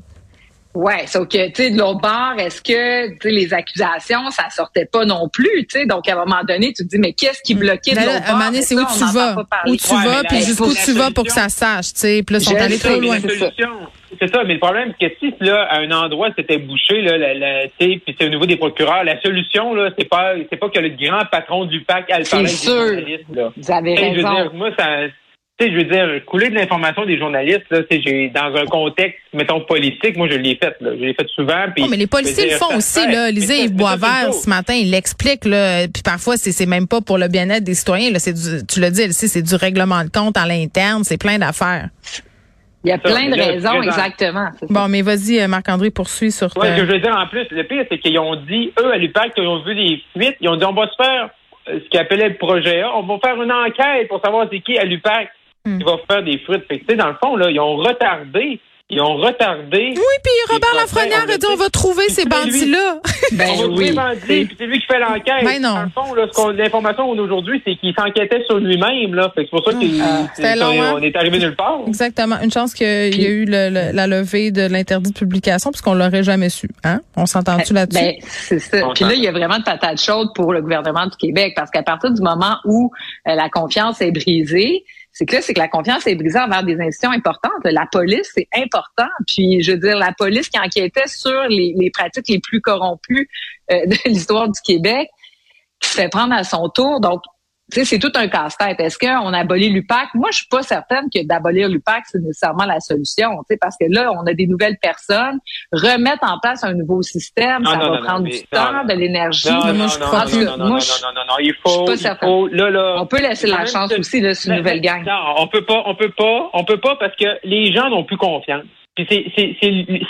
Ouais, 0.76 1.06
sauf 1.06 1.26
que, 1.26 1.46
tu 1.46 1.54
sais, 1.54 1.70
de 1.70 1.78
l'autre 1.78 2.00
bord, 2.02 2.34
est-ce 2.36 2.60
que, 2.60 3.08
tu 3.12 3.16
sais, 3.22 3.30
les 3.30 3.54
accusations, 3.54 4.30
ça 4.30 4.50
sortait 4.50 4.84
pas 4.84 5.06
non 5.06 5.26
plus, 5.32 5.66
tu 5.66 5.78
sais? 5.78 5.86
Donc, 5.86 6.06
à 6.06 6.12
un 6.12 6.16
moment 6.16 6.42
donné, 6.46 6.74
tu 6.74 6.84
te 6.84 6.88
dis, 6.88 6.98
mais 6.98 7.14
qu'est-ce 7.14 7.40
qui 7.40 7.54
bloquait 7.54 7.92
de 7.92 8.00
l'autre 8.00 8.12
bord? 8.12 8.28
À 8.28 8.28
un 8.28 8.32
moment 8.34 8.50
donné, 8.50 8.60
c'est 8.60 8.74
où, 8.74 8.84
tu 8.84 9.04
vas? 9.14 9.36
Où 9.66 9.74
tu 9.74 9.94
vas, 9.94 10.22
puis 10.28 10.42
jusqu'où 10.42 10.74
tu 10.74 10.92
vas 10.92 11.10
pour 11.10 11.24
que 11.24 11.32
ça 11.32 11.48
sache, 11.48 11.94
tu 11.94 12.00
sais? 12.00 12.22
Puis 12.22 12.34
là, 12.34 12.40
ils 12.40 12.44
sont 12.44 12.56
allés 12.56 12.78
trop 12.78 13.00
loin. 13.00 13.16
C'est 14.18 14.32
ça, 14.32 14.44
mais 14.44 14.54
le 14.54 14.60
problème, 14.60 14.92
c'est 15.00 15.08
que 15.08 15.14
si 15.18 15.34
là, 15.40 15.66
à 15.70 15.78
un 15.78 15.90
endroit, 15.90 16.28
c'était 16.36 16.58
bouché, 16.58 17.00
là, 17.00 17.16
la, 17.18 17.68
puis 17.78 18.02
c'est 18.06 18.26
au 18.26 18.28
niveau 18.28 18.44
des 18.44 18.56
procureurs, 18.56 19.02
la 19.02 19.20
solution, 19.22 19.74
là, 19.74 19.90
c'est 19.98 20.08
pas, 20.08 20.34
c'est 20.50 20.56
pas 20.58 20.68
que 20.68 20.78
le 20.78 20.90
grand 20.90 21.24
patron 21.30 21.64
du 21.64 21.80
PAC 21.84 22.10
a 22.10 22.18
le 22.18 22.24
parler 22.24 22.46
des 22.46 22.56
journalistes, 22.56 23.24
là. 23.34 23.52
Vous 23.56 23.70
avez 23.70 23.94
raison. 23.94 24.12
Je 24.12 24.16
veux 24.16 24.34
dire, 24.34 24.54
moi, 24.54 24.70
ça, 24.78 24.86
tu 25.58 25.64
sais, 25.64 25.72
je 25.72 25.76
veux 25.76 25.84
dire, 25.84 26.24
couler 26.26 26.50
de 26.50 26.54
l'information 26.54 27.06
des 27.06 27.18
journalistes, 27.18 27.64
là, 27.70 27.80
j'ai 27.90 28.28
dans 28.28 28.54
un 28.54 28.66
contexte, 28.66 29.18
mettons, 29.32 29.60
politique, 29.60 30.14
moi, 30.16 30.28
je 30.30 30.36
l'ai 30.36 30.56
fait, 30.56 30.76
là. 30.80 30.90
Je 30.94 31.02
l'ai 31.02 31.14
fait 31.14 31.26
souvent. 31.34 31.64
Puis, 31.74 31.88
mais 31.88 31.96
les 31.96 32.06
policiers 32.06 32.50
le 32.50 32.56
font 32.56 32.76
aussi, 32.76 33.00
là. 33.10 33.30
Lisez 33.30 33.64
Yves 33.64 33.74
Boisvert, 33.74 34.34
ce 34.34 34.50
matin, 34.50 34.74
il 34.74 34.90
l'explique, 34.90 35.46
là. 35.46 35.88
Puis 35.88 36.02
parfois, 36.02 36.36
c'est, 36.36 36.52
c'est 36.52 36.66
même 36.66 36.86
pas 36.86 37.00
pour 37.00 37.16
le 37.16 37.28
bien-être 37.28 37.64
des 37.64 37.74
citoyens, 37.74 38.10
là. 38.10 38.18
C'est 38.18 38.34
du, 38.34 38.66
tu 38.66 38.80
l'as 38.80 38.90
dit, 38.90 39.10
c'est 39.12 39.42
du 39.42 39.54
règlement 39.54 40.04
de 40.04 40.10
compte 40.10 40.36
à 40.36 40.46
l'interne, 40.46 41.04
c'est 41.04 41.18
plein 41.18 41.38
d'affaires. 41.38 41.88
Il 42.84 42.90
y 42.90 42.92
a 42.92 42.98
plein 42.98 43.30
de 43.30 43.34
raisons, 43.34 43.82
exactement. 43.82 44.50
Bon, 44.68 44.88
mais 44.88 45.00
vas-y, 45.00 45.40
euh, 45.40 45.48
Marc-André, 45.48 45.90
poursuis 45.90 46.30
sur 46.30 46.54
ouais, 46.58 46.68
ce 46.68 46.80
que 46.82 46.86
je 46.86 46.92
veux 46.92 47.00
dire 47.00 47.16
en 47.16 47.26
plus, 47.28 47.46
le 47.50 47.64
pire, 47.64 47.84
c'est 47.90 47.98
qu'ils 47.98 48.18
ont 48.18 48.36
dit, 48.36 48.72
eux, 48.78 48.92
à 48.92 48.98
l'UPAC, 48.98 49.32
ils 49.38 49.46
ont 49.46 49.62
vu 49.64 49.74
des 49.74 50.02
fuites, 50.12 50.36
ils 50.40 50.48
ont 50.50 50.56
dit, 50.56 50.64
on 50.66 50.74
va 50.74 50.86
se 50.86 51.02
faire 51.02 51.30
euh, 51.68 51.80
ce 51.82 51.88
qu'ils 51.88 51.98
appelaient 51.98 52.28
le 52.28 52.36
projet 52.36 52.82
A, 52.82 52.94
on 52.94 53.02
va 53.04 53.18
faire 53.24 53.42
une 53.42 53.50
enquête 53.50 54.06
pour 54.08 54.20
savoir 54.22 54.46
c'est 54.52 54.60
qui 54.60 54.78
à 54.78 54.84
l'UPAC. 54.84 55.30
Il 55.66 55.84
va 55.84 55.96
faire 56.08 56.22
des 56.22 56.38
fruits. 56.38 56.60
Fait 56.68 56.78
que, 56.78 56.94
dans 56.94 57.08
le 57.08 57.16
fond, 57.22 57.36
là, 57.36 57.50
ils 57.50 57.60
ont 57.60 57.76
retardé 57.76 58.60
ils 58.88 59.00
ont 59.00 59.16
retardé. 59.16 59.94
Oui, 59.96 60.16
puis 60.22 60.32
Robert 60.48 60.74
Lafrenière 60.76 61.24
a 61.28 61.36
dit 61.36 61.46
on 61.52 61.56
va 61.56 61.68
trouver 61.70 62.08
ces 62.08 62.24
bandits-là. 62.24 63.00
Ben 63.32 63.48
on 63.50 63.56
va 63.56 63.62
trouver 63.64 63.86
les 63.86 63.92
bandits, 63.92 64.44
puis 64.44 64.56
c'est 64.56 64.66
lui 64.66 64.78
qui 64.78 64.86
fait 64.86 65.00
l'enquête. 65.00 65.44
Ben 65.44 65.60
non. 65.60 65.74
Dans 65.74 66.14
le 66.14 66.28
fond, 66.30 66.52
l'information 66.52 67.08
aujourd'hui, 67.08 67.60
c'est 67.64 67.74
qu'il 67.74 67.92
s'enquêtait 67.92 68.44
sur 68.46 68.58
lui-même. 68.58 69.14
Là. 69.14 69.32
c'est 69.34 69.50
pour 69.50 69.64
ça 69.64 69.72
qu'on 69.72 69.80
ah, 70.00 70.28
hein? 70.38 71.00
est 71.02 71.16
arrivé 71.16 71.40
nulle 71.40 71.56
part. 71.56 71.80
Exactement. 71.88 72.36
Une 72.40 72.52
chance 72.52 72.72
qu'il 72.72 73.20
y 73.20 73.26
a 73.26 73.28
eu 73.28 73.44
la 73.46 74.06
levée 74.06 74.52
de 74.52 74.62
l'interdit 74.68 75.10
de 75.10 75.18
publication, 75.18 75.72
puisqu'on 75.72 75.94
l'aurait 75.94 76.22
jamais 76.22 76.50
su. 76.50 76.68
Hein? 76.84 77.00
On 77.16 77.26
s'entend-tu 77.26 77.72
ben, 77.74 77.80
là-dessus? 77.80 78.00
Ben, 78.00 78.14
c'est 78.20 78.58
ça. 78.60 78.88
Puis 78.94 79.04
là, 79.04 79.14
il 79.14 79.24
y 79.24 79.26
a 79.26 79.32
vraiment 79.32 79.58
de 79.58 79.64
patates 79.64 80.00
chaudes 80.00 80.28
pour 80.36 80.52
le 80.52 80.62
gouvernement 80.62 81.06
du 81.06 81.16
Québec, 81.16 81.54
parce 81.56 81.72
qu'à 81.72 81.82
partir 81.82 82.12
du 82.12 82.22
moment 82.22 82.58
où 82.64 82.92
euh, 83.26 83.34
la 83.34 83.48
confiance 83.48 84.00
est 84.00 84.12
brisée, 84.12 84.84
c'est 85.18 85.24
que 85.24 85.36
là, 85.36 85.40
c'est 85.40 85.54
que 85.54 85.60
la 85.60 85.68
confiance 85.68 86.06
est 86.06 86.14
brisée 86.14 86.38
envers 86.38 86.62
des 86.62 86.74
institutions 86.74 87.10
importantes. 87.10 87.64
La 87.64 87.86
police, 87.90 88.30
c'est 88.34 88.48
important. 88.54 89.08
Puis, 89.26 89.62
je 89.62 89.72
veux 89.72 89.78
dire, 89.78 89.96
la 89.96 90.12
police 90.12 90.50
qui 90.50 90.58
enquêtait 90.58 91.06
sur 91.06 91.48
les, 91.48 91.90
pratiques 91.90 92.28
les 92.28 92.38
plus 92.38 92.60
corrompues 92.60 93.26
euh, 93.72 93.86
de 93.86 93.96
l'histoire 94.04 94.46
du 94.46 94.60
Québec, 94.62 95.08
qui 95.80 95.88
se 95.88 95.94
fait 95.94 96.10
prendre 96.10 96.34
à 96.34 96.44
son 96.44 96.68
tour. 96.68 97.00
Donc, 97.00 97.22
c'est 97.68 97.98
tout 97.98 98.12
un 98.14 98.28
casse-tête. 98.28 98.78
Est-ce 98.80 98.98
qu'on 98.98 99.32
abolit 99.32 99.70
l'UPAC? 99.70 100.08
Moi, 100.14 100.30
je 100.30 100.38
suis 100.38 100.46
pas 100.48 100.62
certaine 100.62 101.06
que 101.12 101.26
d'abolir 101.26 101.68
l'UPAC, 101.68 102.04
c'est 102.06 102.20
nécessairement 102.20 102.64
la 102.64 102.80
solution, 102.80 103.42
parce 103.60 103.76
que 103.80 103.86
là, 103.88 104.12
on 104.12 104.26
a 104.26 104.34
des 104.34 104.46
nouvelles 104.46 104.78
personnes. 104.80 105.38
Remettre 105.72 106.30
en 106.30 106.38
place 106.38 106.62
un 106.64 106.74
nouveau 106.74 107.02
système, 107.02 107.64
ça 107.64 107.76
va 107.76 107.98
prendre 107.98 108.24
du 108.24 108.42
temps, 108.44 108.84
de 108.84 108.92
l'énergie. 108.94 109.50
Non, 109.50 109.66
non, 109.66 109.72
non, 109.72 109.72
non, 109.72 109.86
non, 110.56 110.66
non, 110.66 111.24
non, 111.28 111.38
il 111.40 111.54
faut, 111.62 111.90
il 111.90 112.16
faut 112.20 112.48
là, 112.48 112.70
là, 112.70 112.96
on 112.98 113.06
peut 113.06 113.20
laisser 113.20 113.46
la 113.46 113.66
chance 113.66 113.92
aussi, 113.98 114.20
là, 114.20 114.34
sur 114.34 114.52
une 114.52 114.58
nouvelle 114.58 114.80
gang. 114.80 115.04
Non, 115.04 115.34
on 115.38 115.48
peut 115.48 115.64
pas, 115.64 115.82
on 115.86 115.94
peut 115.94 116.12
pas, 116.16 116.50
on 116.52 116.64
peut 116.64 116.80
pas 116.80 116.96
parce 116.96 117.16
que 117.16 117.26
les 117.44 117.72
gens 117.72 117.90
n'ont 117.90 118.04
plus 118.04 118.16
confiance. 118.16 118.64
Puis 118.96 119.06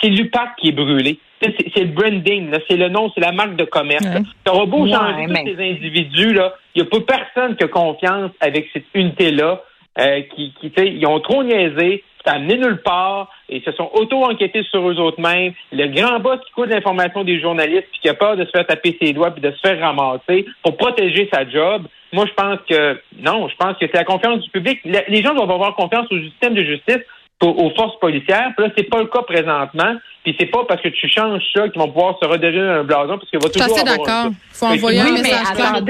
c'est 0.00 0.08
l'UPAC 0.08 0.56
qui 0.58 0.68
est 0.68 0.72
brûlé. 0.72 1.18
C'est 1.42 1.82
le 1.82 1.88
branding, 1.88 2.50
c'est 2.68 2.76
le 2.76 2.88
nom, 2.88 3.10
c'est 3.14 3.20
la 3.20 3.32
marque 3.32 3.56
de 3.56 3.64
commerce. 3.64 4.04
Ça 4.46 4.52
va 4.52 4.64
beau 4.64 4.86
changer 4.88 5.26
tous 5.26 5.56
ces 5.56 5.70
individus, 5.70 6.32
là. 6.32 6.54
Il 6.74 6.82
n'y 6.82 6.88
a 6.88 6.90
pas 6.90 7.00
personne 7.00 7.56
qui 7.56 7.64
a 7.64 7.68
confiance 7.68 8.30
avec 8.40 8.68
cette 8.72 8.86
unité-là. 8.94 9.60
euh, 9.98 10.22
qui, 10.34 10.52
qui 10.60 10.70
tu 10.70 10.86
ils 10.86 11.06
ont 11.06 11.20
trop 11.20 11.42
niaisé, 11.42 12.04
c'est 12.24 12.30
amené 12.30 12.56
nulle 12.58 12.82
part, 12.82 13.30
et 13.48 13.58
ils 13.58 13.62
se 13.62 13.72
sont 13.72 13.90
auto-enquêtés 13.94 14.62
sur 14.64 14.88
eux 14.88 14.98
autres 14.98 15.20
mêmes. 15.20 15.52
Le 15.72 15.86
grand 15.88 16.20
boss 16.20 16.40
qui 16.46 16.52
coûte 16.52 16.68
l'information 16.68 17.24
des 17.24 17.40
journalistes, 17.40 17.86
puis 17.92 18.00
qui 18.02 18.08
a 18.08 18.14
peur 18.14 18.36
de 18.36 18.44
se 18.44 18.50
faire 18.50 18.66
taper 18.66 18.96
ses 19.00 19.12
doigts, 19.12 19.30
puis 19.30 19.42
de 19.42 19.50
se 19.50 19.60
faire 19.60 19.80
ramasser 19.80 20.46
pour 20.62 20.76
protéger 20.76 21.28
sa 21.32 21.48
job. 21.48 21.86
Moi, 22.12 22.24
je 22.26 22.34
pense 22.34 22.58
que 22.68 23.00
non, 23.18 23.48
je 23.48 23.56
pense 23.56 23.76
que 23.78 23.86
c'est 23.86 23.94
la 23.94 24.04
confiance 24.04 24.40
du 24.40 24.50
public. 24.50 24.80
Les 24.84 25.22
gens 25.22 25.34
doivent 25.34 25.50
avoir 25.50 25.74
confiance 25.74 26.06
au 26.10 26.18
système 26.18 26.54
de 26.54 26.64
justice 26.64 27.00
aux 27.42 27.70
forces 27.76 27.98
policières. 28.00 28.52
Puis 28.56 28.66
là, 28.66 28.72
c'est 28.76 28.88
pas 28.88 29.00
le 29.00 29.06
cas 29.06 29.22
présentement. 29.22 29.94
Puis 30.24 30.34
c'est 30.38 30.46
pas 30.46 30.64
parce 30.66 30.80
que 30.80 30.88
tu 30.88 31.08
changes 31.08 31.42
ça 31.54 31.68
qu'ils 31.68 31.80
vont 31.80 31.88
pouvoir 31.88 32.18
se 32.20 32.26
redérer 32.26 32.60
un 32.60 32.84
blason, 32.84 33.18
parce 33.18 33.30
qu'il 33.30 33.38
va 33.38 33.48
toujours. 33.48 33.68
Je 33.68 33.74
suis 33.74 33.84
d'accord. 33.84 34.30
Il 34.30 34.54
faut 34.54 34.66
envoyer 34.66 35.00
un 35.00 35.12
message 35.12 35.52
clair 35.54 35.82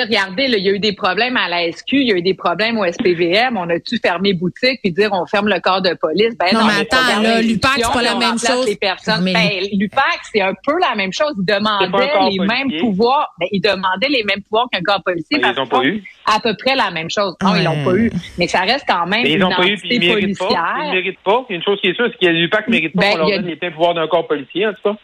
regardez, 0.00 0.44
il 0.44 0.64
y 0.64 0.68
a 0.68 0.72
eu 0.72 0.78
des 0.78 0.92
problèmes 0.92 1.36
à 1.36 1.48
la 1.48 1.70
SQ, 1.70 1.92
il 1.92 2.08
y 2.08 2.12
a 2.12 2.16
eu 2.16 2.22
des 2.22 2.34
problèmes 2.34 2.78
au 2.78 2.84
SPVM, 2.84 3.56
on 3.56 3.68
a-tu 3.68 3.98
fermé 3.98 4.32
boutique 4.32 4.80
puis 4.82 4.92
dire 4.92 5.10
on 5.12 5.26
ferme 5.26 5.48
le 5.48 5.60
corps 5.60 5.82
de 5.82 5.94
police? 5.94 6.36
Ben 6.38 6.48
non, 6.52 6.66
mais 6.66 6.82
attends, 6.82 7.40
l'UPAC, 7.40 7.72
c'est 7.76 7.92
pas 7.92 8.02
la 8.02 8.14
même 8.14 8.38
chose. 8.38 8.66
Les 8.66 8.76
personnes. 8.76 9.24
Ben, 9.24 9.48
l'UPAC, 9.72 10.20
c'est 10.32 10.40
un 10.40 10.54
peu 10.66 10.74
la 10.80 10.94
même 10.94 11.12
chose. 11.12 11.32
Ils 11.38 11.44
demandaient 11.44 12.30
les 12.30 12.38
mêmes 12.38 12.80
pouvoirs. 12.80 13.34
Ben, 13.38 13.48
ils 13.52 13.60
demandaient 13.60 14.08
les 14.08 14.24
mêmes 14.24 14.42
pouvoirs 14.42 14.68
qu'un 14.72 14.82
corps 14.82 15.02
policier. 15.04 15.38
Ben, 15.38 15.52
ils 15.54 15.60
n'ont 15.60 15.66
pas 15.66 15.84
eu. 15.84 16.02
À 16.26 16.40
peu 16.40 16.54
près 16.56 16.76
la 16.76 16.90
même 16.90 17.10
chose. 17.10 17.34
Non, 17.42 17.54
ils 17.56 17.64
l'ont 17.64 17.84
pas 17.84 17.94
eu. 17.94 18.10
Mais 18.38 18.46
ça 18.46 18.60
reste 18.60 18.84
quand 18.88 19.06
même 19.06 19.26
ils 19.26 19.40
une 19.40 19.48
pas 19.48 19.66
eu, 19.66 19.78
ils 19.84 20.00
méritent 20.00 20.38
Pas, 20.38 20.76
ils 20.84 20.92
méritent 20.92 21.20
pas. 21.20 21.44
Une 21.48 21.62
chose 21.62 21.80
qui 21.80 21.88
est 21.88 21.94
sûre, 21.94 22.08
c'est 22.12 22.26
que 22.26 22.30
l'UPAC 22.30 22.68
ne 22.68 22.72
mérite 22.72 22.94
pas 22.94 23.00
ben, 23.00 23.12
qu'on 23.12 23.18
leur 23.18 23.28
donne 23.28 23.46
les 23.46 23.58
mêmes 23.60 23.72
pouvoirs 23.72 23.94
d'un 23.94 24.06
corps 24.06 24.26
policier, 24.26 24.66
en 24.66 24.72
tout 24.72 24.82
cas. 24.84 24.96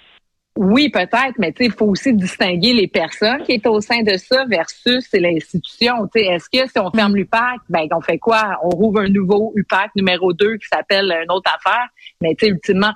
Oui, 0.61 0.89
peut-être, 0.89 1.35
mais 1.39 1.55
il 1.61 1.71
faut 1.71 1.87
aussi 1.87 2.13
distinguer 2.13 2.73
les 2.73 2.89
personnes 2.89 3.45
qui 3.45 3.53
étaient 3.53 3.69
au 3.69 3.81
sein 3.81 4.03
de 4.03 4.17
ça 4.17 4.45
versus 4.47 5.07
l'institution. 5.13 6.09
Est-ce 6.13 6.51
que 6.51 6.69
si 6.69 6.79
on 6.81 6.91
ferme 6.91 7.13
mm. 7.13 7.17
l'UPAC, 7.17 7.61
ben 7.69 7.87
on 7.93 8.01
fait 8.01 8.19
quoi? 8.19 8.59
On 8.65 8.71
rouvre 8.71 9.03
un 9.03 9.09
nouveau 9.09 9.53
UPAC 9.55 9.93
numéro 9.95 10.33
2 10.33 10.57
qui 10.57 10.67
s'appelle 10.67 11.17
une 11.23 11.31
autre 11.31 11.49
affaire. 11.55 11.87
Mais 12.21 12.35
ultimement, 12.43 12.91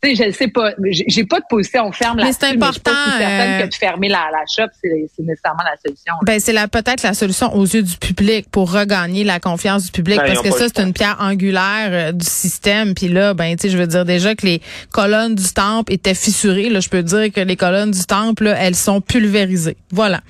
tu 0.00 0.14
sais, 0.14 0.30
je 0.30 0.30
sais 0.30 0.48
pas, 0.48 0.74
j'ai 1.08 1.24
pas 1.24 1.40
de 1.40 1.44
position 1.48 1.90
ferme 1.90 2.18
là-dessus. 2.18 2.38
Mais 2.40 2.48
c'est 2.48 2.54
important. 2.54 2.90
Mais 3.18 3.24
euh... 3.24 3.62
que 3.62 3.68
de 3.68 3.74
fermer 3.74 4.08
la, 4.08 4.28
la 4.30 4.44
shop, 4.46 4.70
c'est 4.80 5.22
nécessairement 5.24 5.64
la 5.64 5.76
solution. 5.84 6.14
Ben 6.24 6.38
c'est 6.38 6.54
peut-être 6.70 7.02
la 7.02 7.14
solution 7.14 7.52
aux 7.54 7.64
yeux 7.64 7.82
du 7.82 7.96
public 7.96 8.48
pour 8.50 8.70
regagner 8.70 9.24
la 9.24 9.40
confiance 9.40 9.86
du 9.86 9.90
public, 9.90 10.18
ben, 10.18 10.26
parce 10.26 10.42
que 10.42 10.50
ça 10.52 10.66
c'est 10.72 10.82
une 10.82 10.92
pierre 10.92 11.16
angulaire 11.20 11.88
euh, 11.90 12.12
du 12.12 12.24
système. 12.24 12.94
Puis 12.94 13.08
là, 13.08 13.34
ben 13.34 13.56
tu 13.56 13.62
sais, 13.62 13.70
je 13.70 13.78
veux 13.78 13.88
dire 13.88 14.04
déjà 14.04 14.36
que 14.36 14.46
les 14.46 14.62
colonnes 14.92 15.34
du 15.34 15.52
temple 15.52 15.92
étaient 15.92 16.14
fissurées. 16.14 16.68
Là, 16.68 16.78
je 16.78 16.88
peux 16.88 17.02
dire 17.02 17.32
que 17.32 17.40
les 17.40 17.56
colonnes 17.56 17.90
du 17.90 18.04
temple, 18.04 18.44
là, 18.44 18.56
elles 18.58 18.76
sont 18.76 19.00
pulvérisées. 19.00 19.76
Voilà. 19.90 20.20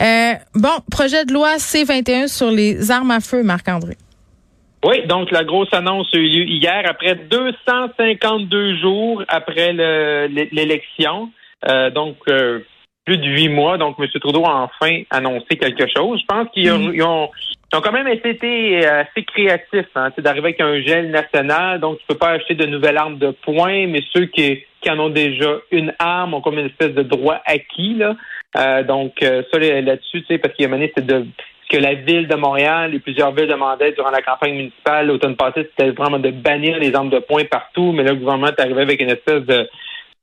Euh, 0.00 0.34
bon, 0.54 0.78
projet 0.90 1.24
de 1.24 1.32
loi 1.32 1.56
C21 1.56 2.28
sur 2.28 2.50
les 2.50 2.90
armes 2.90 3.10
à 3.12 3.20
feu, 3.20 3.42
Marc-André. 3.42 3.96
Oui, 4.82 5.06
donc 5.06 5.30
la 5.30 5.44
grosse 5.44 5.72
annonce 5.74 6.08
a 6.14 6.16
eu 6.16 6.28
lieu 6.28 6.44
hier, 6.44 6.82
après 6.86 7.14
252 7.14 8.76
jours 8.76 9.22
après 9.28 9.72
l'élection. 9.72 11.30
Euh, 11.68 11.90
donc, 11.90 12.16
euh, 12.28 12.60
plus 13.04 13.18
de 13.18 13.26
huit 13.26 13.48
mois. 13.48 13.76
Donc, 13.76 13.96
M. 13.98 14.06
Trudeau 14.20 14.44
a 14.44 14.62
enfin 14.62 15.02
annoncé 15.10 15.56
quelque 15.58 15.86
chose. 15.94 16.20
Je 16.20 16.26
pense 16.26 16.48
qu'ils 16.52 16.70
ont, 16.72 16.78
mm. 16.78 17.02
ont, 17.02 17.30
quand 17.72 17.92
même 17.92 18.08
été 18.08 18.86
assez 18.86 19.24
créatifs 19.24 19.90
hein, 19.94 20.10
d'arriver 20.18 20.48
avec 20.48 20.60
un 20.60 20.80
gel 20.80 21.10
national. 21.10 21.80
Donc, 21.80 21.98
tu 21.98 22.06
peux 22.06 22.16
pas 22.16 22.30
acheter 22.30 22.54
de 22.54 22.66
nouvelles 22.66 22.96
armes 22.96 23.18
de 23.18 23.30
poing, 23.30 23.86
mais 23.88 24.02
ceux 24.14 24.26
qui, 24.26 24.64
qui 24.80 24.90
en 24.90 24.98
ont 24.98 25.10
déjà 25.10 25.56
une 25.70 25.92
arme 25.98 26.34
ont 26.34 26.40
comme 26.40 26.58
une 26.58 26.66
espèce 26.66 26.94
de 26.94 27.02
droit 27.02 27.40
acquis. 27.44 27.94
Là. 27.94 28.16
Euh, 28.56 28.82
donc, 28.82 29.18
ça 29.20 29.58
là-dessus, 29.58 30.22
tu 30.22 30.26
sais, 30.26 30.38
parce 30.38 30.54
qu'il 30.54 30.62
y 30.62 30.66
a 30.66 30.70
mené, 30.70 30.92
c'est 30.96 31.06
de 31.06 31.26
que 31.70 31.76
la 31.76 31.94
ville 31.94 32.26
de 32.26 32.34
Montréal 32.34 32.94
et 32.94 32.98
plusieurs 32.98 33.32
villes 33.32 33.46
demandaient 33.46 33.92
durant 33.92 34.10
la 34.10 34.22
campagne 34.22 34.54
municipale 34.54 35.06
l'automne 35.06 35.36
passé, 35.36 35.68
c'était 35.70 35.92
vraiment 35.92 36.18
de 36.18 36.30
bannir 36.30 36.78
les 36.78 36.94
armes 36.94 37.10
de 37.10 37.20
poing 37.20 37.44
partout, 37.44 37.92
mais 37.92 38.02
là, 38.02 38.10
le 38.10 38.18
gouvernement 38.18 38.48
est 38.48 38.60
arrivé 38.60 38.82
avec 38.82 39.00
une 39.00 39.10
espèce 39.10 39.44
de 39.44 39.68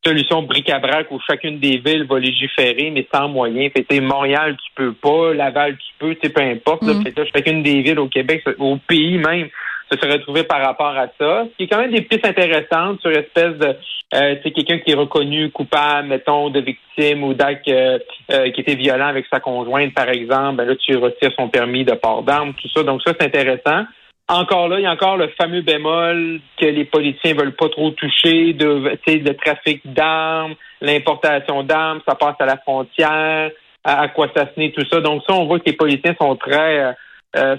solution 0.06 0.44
bric-à-brac 0.44 1.10
où 1.12 1.20
chacune 1.28 1.60
des 1.60 1.78
villes 1.78 2.06
va 2.06 2.20
légiférer, 2.20 2.92
mais 2.92 3.08
sans 3.14 3.30
moyens. 3.30 3.72
Fait 3.74 4.00
Montréal, 4.02 4.56
tu 4.58 4.72
peux 4.76 4.94
pas, 4.94 5.34
Laval, 5.34 5.78
tu 5.78 5.94
peux, 6.00 6.16
peu 6.16 6.42
importe. 6.42 6.84
Mm. 6.84 7.04
chacune 7.34 7.64
des 7.64 7.82
villes 7.82 8.00
au 8.00 8.08
Québec, 8.08 8.44
au 8.60 8.78
pays 8.78 9.18
même, 9.18 9.48
se 9.92 10.18
trouvé 10.18 10.44
par 10.44 10.62
rapport 10.62 10.98
à 10.98 11.08
ça. 11.20 11.46
Ce 11.52 11.58
qui 11.58 11.64
est 11.64 11.68
quand 11.68 11.80
même 11.80 11.92
des 11.92 12.02
pistes 12.02 12.26
intéressantes 12.26 13.00
sur 13.02 13.12
espèce 13.12 13.58
de 13.58 13.76
euh, 14.14 14.36
quelqu'un 14.42 14.80
qui 14.80 14.92
est 14.92 14.96
reconnu 14.96 15.52
coupable, 15.52 16.08
mettons, 16.08 16.50
de 16.50 16.62
victime 16.62 17.26
ou 17.26 17.34
d'acte 17.34 17.68
euh, 17.68 18.00
euh, 18.32 18.52
qui 18.52 18.62
était 18.62 18.76
violent 18.76 19.08
avec 19.08 19.26
sa 19.30 19.42
conjointe, 19.42 19.94
par 19.94 20.08
exemple, 20.08 20.58
ben 20.58 20.66
là, 20.66 20.76
tu 20.78 20.96
retires 20.96 21.34
son 21.38 21.50
permis 21.50 21.84
de 21.84 21.94
port 21.94 22.24
d'armes, 22.24 22.54
tout 22.54 22.70
ça. 22.70 22.84
Donc 22.84 23.02
ça, 23.06 23.14
c'est 23.20 23.26
intéressant. 23.26 23.84
Encore 24.30 24.70
là, 24.70 24.80
il 24.80 24.84
y 24.84 24.86
a 24.86 24.92
encore 24.92 25.18
le 25.18 25.28
fameux 25.40 25.62
bémol 25.62 26.40
que 26.58 26.66
les 26.66 26.86
politiciens 26.86 27.34
veulent 27.34 27.56
pas 27.56 27.68
trop 27.68 27.92
toucher, 27.92 28.54
de, 28.54 28.98
le 29.06 29.34
trafic 29.34 29.82
d'armes, 29.86 30.56
l'importation 30.82 31.64
d'armes, 31.64 32.00
ça 32.08 32.16
passe 32.16 32.36
à 32.40 32.46
la 32.46 32.58
frontière, 32.58 33.52
à, 33.84 34.08
quoi 34.10 34.28
ça 34.36 34.48
se 34.54 34.70
tout 34.70 34.86
ça. 34.90 35.02
Donc 35.02 35.24
ça, 35.28 35.34
on 35.34 35.46
voit 35.46 35.60
que 35.60 35.66
les 35.66 35.78
politiciens 35.78 36.16
sont 36.20 36.36
très 36.36 36.96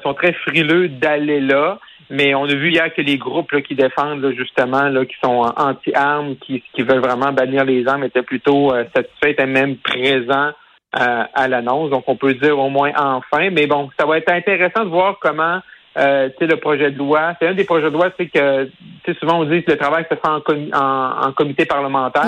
sont 0.02 0.12
très 0.12 0.32
frileux 0.32 0.88
d'aller 0.88 1.40
là. 1.40 1.78
Mais 2.10 2.34
on 2.34 2.44
a 2.44 2.54
vu 2.54 2.70
hier 2.70 2.92
que 2.94 3.02
les 3.02 3.18
groupes 3.18 3.60
qui 3.62 3.74
défendent 3.74 4.32
justement, 4.36 4.88
là, 4.88 5.04
qui 5.04 5.16
sont 5.22 5.44
anti-armes, 5.56 6.36
qui, 6.36 6.62
qui 6.72 6.82
veulent 6.82 7.02
vraiment 7.02 7.32
bannir 7.32 7.64
les 7.64 7.86
armes, 7.86 8.04
étaient 8.04 8.22
plutôt 8.22 8.72
euh, 8.72 8.84
satisfaits, 8.94 9.28
étaient 9.28 9.46
même 9.46 9.76
présents 9.76 10.52
euh, 10.98 11.24
à 11.34 11.48
l'annonce. 11.48 11.90
Donc 11.90 12.04
on 12.06 12.16
peut 12.16 12.32
dire 12.34 12.58
au 12.58 12.70
moins 12.70 12.92
enfin. 12.96 13.50
Mais 13.50 13.66
bon, 13.66 13.90
ça 13.98 14.06
va 14.06 14.16
être 14.16 14.32
intéressant 14.32 14.84
de 14.84 14.90
voir 14.90 15.18
comment 15.20 15.60
euh, 15.98 16.30
le 16.40 16.56
projet 16.56 16.90
de 16.90 16.98
loi. 16.98 17.34
C'est 17.38 17.48
un 17.48 17.54
des 17.54 17.64
projets 17.64 17.90
de 17.90 17.94
loi, 17.94 18.10
c'est 18.16 18.28
que 18.28 18.70
souvent 19.20 19.40
on 19.40 19.44
dit 19.44 19.62
que 19.62 19.72
le 19.72 19.76
travail 19.78 20.06
se 20.10 20.14
fait 20.14 20.72
en, 20.74 21.26
en, 21.26 21.32
comité 21.32 21.66
parlementaire. 21.66 22.22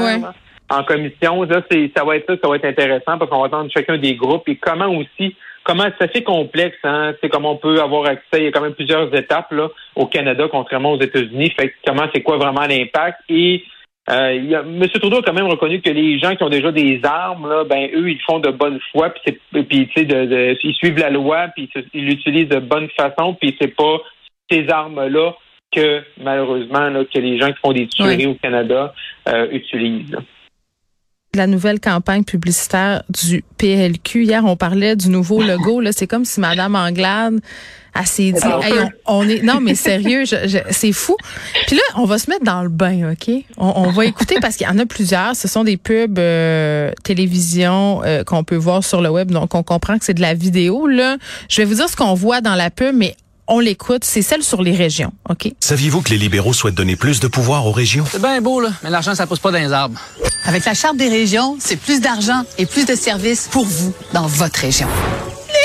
en 0.69 0.85
commission, 0.85 1.49
ça, 1.49 1.63
ça 1.97 2.05
va 2.05 2.17
être 2.17 2.27
ça, 2.27 2.37
ça 2.43 2.49
va 2.49 2.57
être 2.57 2.67
intéressant 2.67 3.17
parce 3.17 3.31
qu'on 3.31 3.41
va 3.41 3.47
attendre 3.47 3.71
chacun 3.73 3.97
des 3.97 4.15
groupes 4.15 4.47
et 4.49 4.57
comment 4.57 4.89
aussi 4.89 5.35
comment 5.65 5.85
c'est 5.99 6.11
assez 6.11 6.23
complexe, 6.23 6.79
hein? 6.85 7.15
C'est 7.21 7.29
comment 7.29 7.53
on 7.53 7.57
peut 7.57 7.81
avoir 7.81 8.07
accès. 8.07 8.39
Il 8.39 8.45
y 8.45 8.47
a 8.47 8.53
quand 8.53 8.61
même 8.61 8.75
plusieurs 8.75 9.15
étapes 9.15 9.53
là 9.53 9.69
au 9.97 10.07
Canada, 10.07 10.47
contrairement 10.51 10.93
aux 10.93 11.01
États-Unis. 11.01 11.53
Fait 11.59 11.75
comment 11.87 12.07
c'est 12.15 12.23
quoi 12.23 12.37
vraiment 12.37 12.67
l'impact? 12.67 13.21
Et 13.29 13.65
euh, 14.11 14.33
il 14.33 14.53
M. 14.53 14.89
Trudeau 14.89 15.19
a 15.19 15.23
quand 15.23 15.33
même 15.33 15.47
reconnu 15.47 15.81
que 15.81 15.91
les 15.91 16.19
gens 16.19 16.35
qui 16.35 16.43
ont 16.43 16.49
déjà 16.49 16.73
des 16.73 17.01
armes, 17.05 17.49
là, 17.49 17.65
ben 17.65 17.89
eux, 17.95 18.11
ils 18.11 18.21
font 18.23 18.41
de 18.41 18.51
bonne 18.51 18.81
foi, 18.91 19.11
puis, 19.11 19.39
puis 19.53 19.89
tu 19.89 19.93
sais, 19.95 20.05
de, 20.05 20.57
ils 20.65 20.75
suivent 20.75 20.99
la 20.99 21.11
loi, 21.11 21.49
puis 21.55 21.71
ils 21.95 22.07
l'utilisent 22.07 22.49
de 22.49 22.59
bonne 22.59 22.89
façon, 22.99 23.35
puis 23.35 23.57
c'est 23.61 23.75
pas 23.77 23.99
ces 24.51 24.69
armes-là 24.69 25.35
que 25.71 26.03
malheureusement 26.21 26.89
là, 26.89 27.05
que 27.05 27.19
les 27.21 27.39
gens 27.39 27.53
qui 27.53 27.61
font 27.63 27.73
des 27.73 27.87
tueries 27.87 28.27
au 28.27 28.35
Canada 28.35 28.93
euh, 29.29 29.47
utilisent 29.53 30.17
la 31.35 31.47
nouvelle 31.47 31.79
campagne 31.79 32.25
publicitaire 32.25 33.05
du 33.09 33.45
PLQ. 33.57 34.25
Hier, 34.25 34.45
on 34.45 34.57
parlait 34.57 34.97
du 34.97 35.09
nouveau 35.11 35.41
logo. 35.41 35.81
Là, 35.81 35.93
c'est 35.93 36.09
comme 36.09 36.25
si 36.25 36.41
Madame 36.41 36.75
Anglade 36.75 37.41
a 37.95 38.05
s'est 38.05 38.33
dit, 38.33 38.41
on, 39.07 39.29
est, 39.29 39.43
non 39.43 39.61
mais 39.61 39.75
sérieux, 39.75 40.25
c'est 40.71 40.93
fou. 40.93 41.17
Puis 41.67 41.77
là, 41.77 41.83
on 41.97 42.05
va 42.05 42.19
se 42.19 42.31
mettre 42.31 42.45
dans 42.45 42.63
le 42.63 42.69
bain, 42.69 43.13
ok? 43.13 43.33
On, 43.57 43.91
va 43.91 44.05
écouter 44.05 44.37
parce 44.41 44.57
qu'il 44.57 44.67
y 44.67 44.71
en 44.71 44.79
a 44.79 44.87
plusieurs. 44.87 45.35
Ce 45.35 45.49
sont 45.49 45.65
des 45.65 45.77
pubs 45.77 46.19
euh, 46.19 46.93
télévision 47.03 48.03
euh, 48.05 48.23
qu'on 48.23 48.45
peut 48.45 48.57
voir 48.57 48.85
sur 48.85 49.01
le 49.01 49.11
web, 49.11 49.31
donc 49.31 49.55
on 49.55 49.63
comprend 49.63 49.99
que 49.99 50.05
c'est 50.05 50.15
de 50.15 50.21
la 50.21 50.35
vidéo. 50.35 50.87
Là, 50.87 51.17
je 51.49 51.59
vais 51.59 51.65
vous 51.65 51.75
dire 51.75 51.89
ce 51.89 51.97
qu'on 51.97 52.15
voit 52.15 52.41
dans 52.41 52.55
la 52.55 52.71
pub, 52.71 52.95
mais 52.95 53.17
on 53.51 53.59
l'écoute, 53.59 54.05
c'est 54.05 54.23
celle 54.23 54.43
sur 54.43 54.63
les 54.63 54.75
régions, 54.75 55.13
OK? 55.29 55.53
Saviez-vous 55.61 56.01
que 56.01 56.11
les 56.11 56.19
libéraux 56.19 56.53
souhaitent 56.53 56.77
donner 56.77 56.97
plus 56.97 57.21
de 57.21 57.27
pouvoir 57.27 57.67
aux 57.67 57.73
régions? 57.73 58.05
C'est 58.11 58.23
bien 58.23 58.41
beau, 58.41 58.61
là, 58.61 58.71
mais 58.83 58.91
l'argent, 58.91 59.15
ça 59.15 59.27
pousse 59.27 59.41
pas 59.41 59.51
dans 59.51 59.59
les 59.59 59.73
arbres. 59.73 60.01
Avec 60.47 60.65
la 60.65 60.73
Charte 60.73 60.97
des 60.97 61.09
régions, 61.09 61.57
c'est 61.59 61.77
plus 61.77 62.01
d'argent 62.01 62.45
et 62.57 62.65
plus 62.65 62.87
de 62.87 62.95
services 62.95 63.49
pour 63.51 63.67
vous 63.67 63.93
dans 64.15 64.27
votre 64.27 64.61
région. 64.61 64.89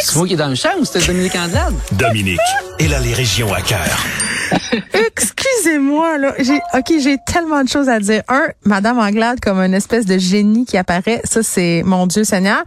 C'est 0.03 0.15
moi 0.15 0.27
qui 0.27 0.33
est 0.33 0.37
dans 0.37 0.47
le 0.47 0.55
champ 0.55 0.69
ou 0.79 0.85
c'était 0.85 1.05
Dominique 1.05 1.35
Andelade? 1.35 1.75
Dominique, 1.93 2.39
elle 2.79 2.93
a 2.93 2.99
les 2.99 3.13
régions 3.13 3.53
à 3.53 3.61
cœur. 3.61 4.05
Excusez-moi, 4.93 6.17
là. 6.17 6.33
J'ai, 6.39 6.59
OK, 6.73 6.93
j'ai 6.99 7.17
tellement 7.25 7.63
de 7.63 7.69
choses 7.69 7.89
à 7.89 7.99
dire. 7.99 8.21
Un, 8.27 8.47
Madame 8.63 8.99
Anglade 8.99 9.39
comme 9.39 9.59
une 9.59 9.73
espèce 9.73 10.05
de 10.05 10.17
génie 10.17 10.65
qui 10.65 10.77
apparaît. 10.77 11.21
Ça, 11.23 11.43
c'est 11.43 11.83
mon 11.85 12.07
Dieu 12.07 12.23
Seigneur. 12.23 12.63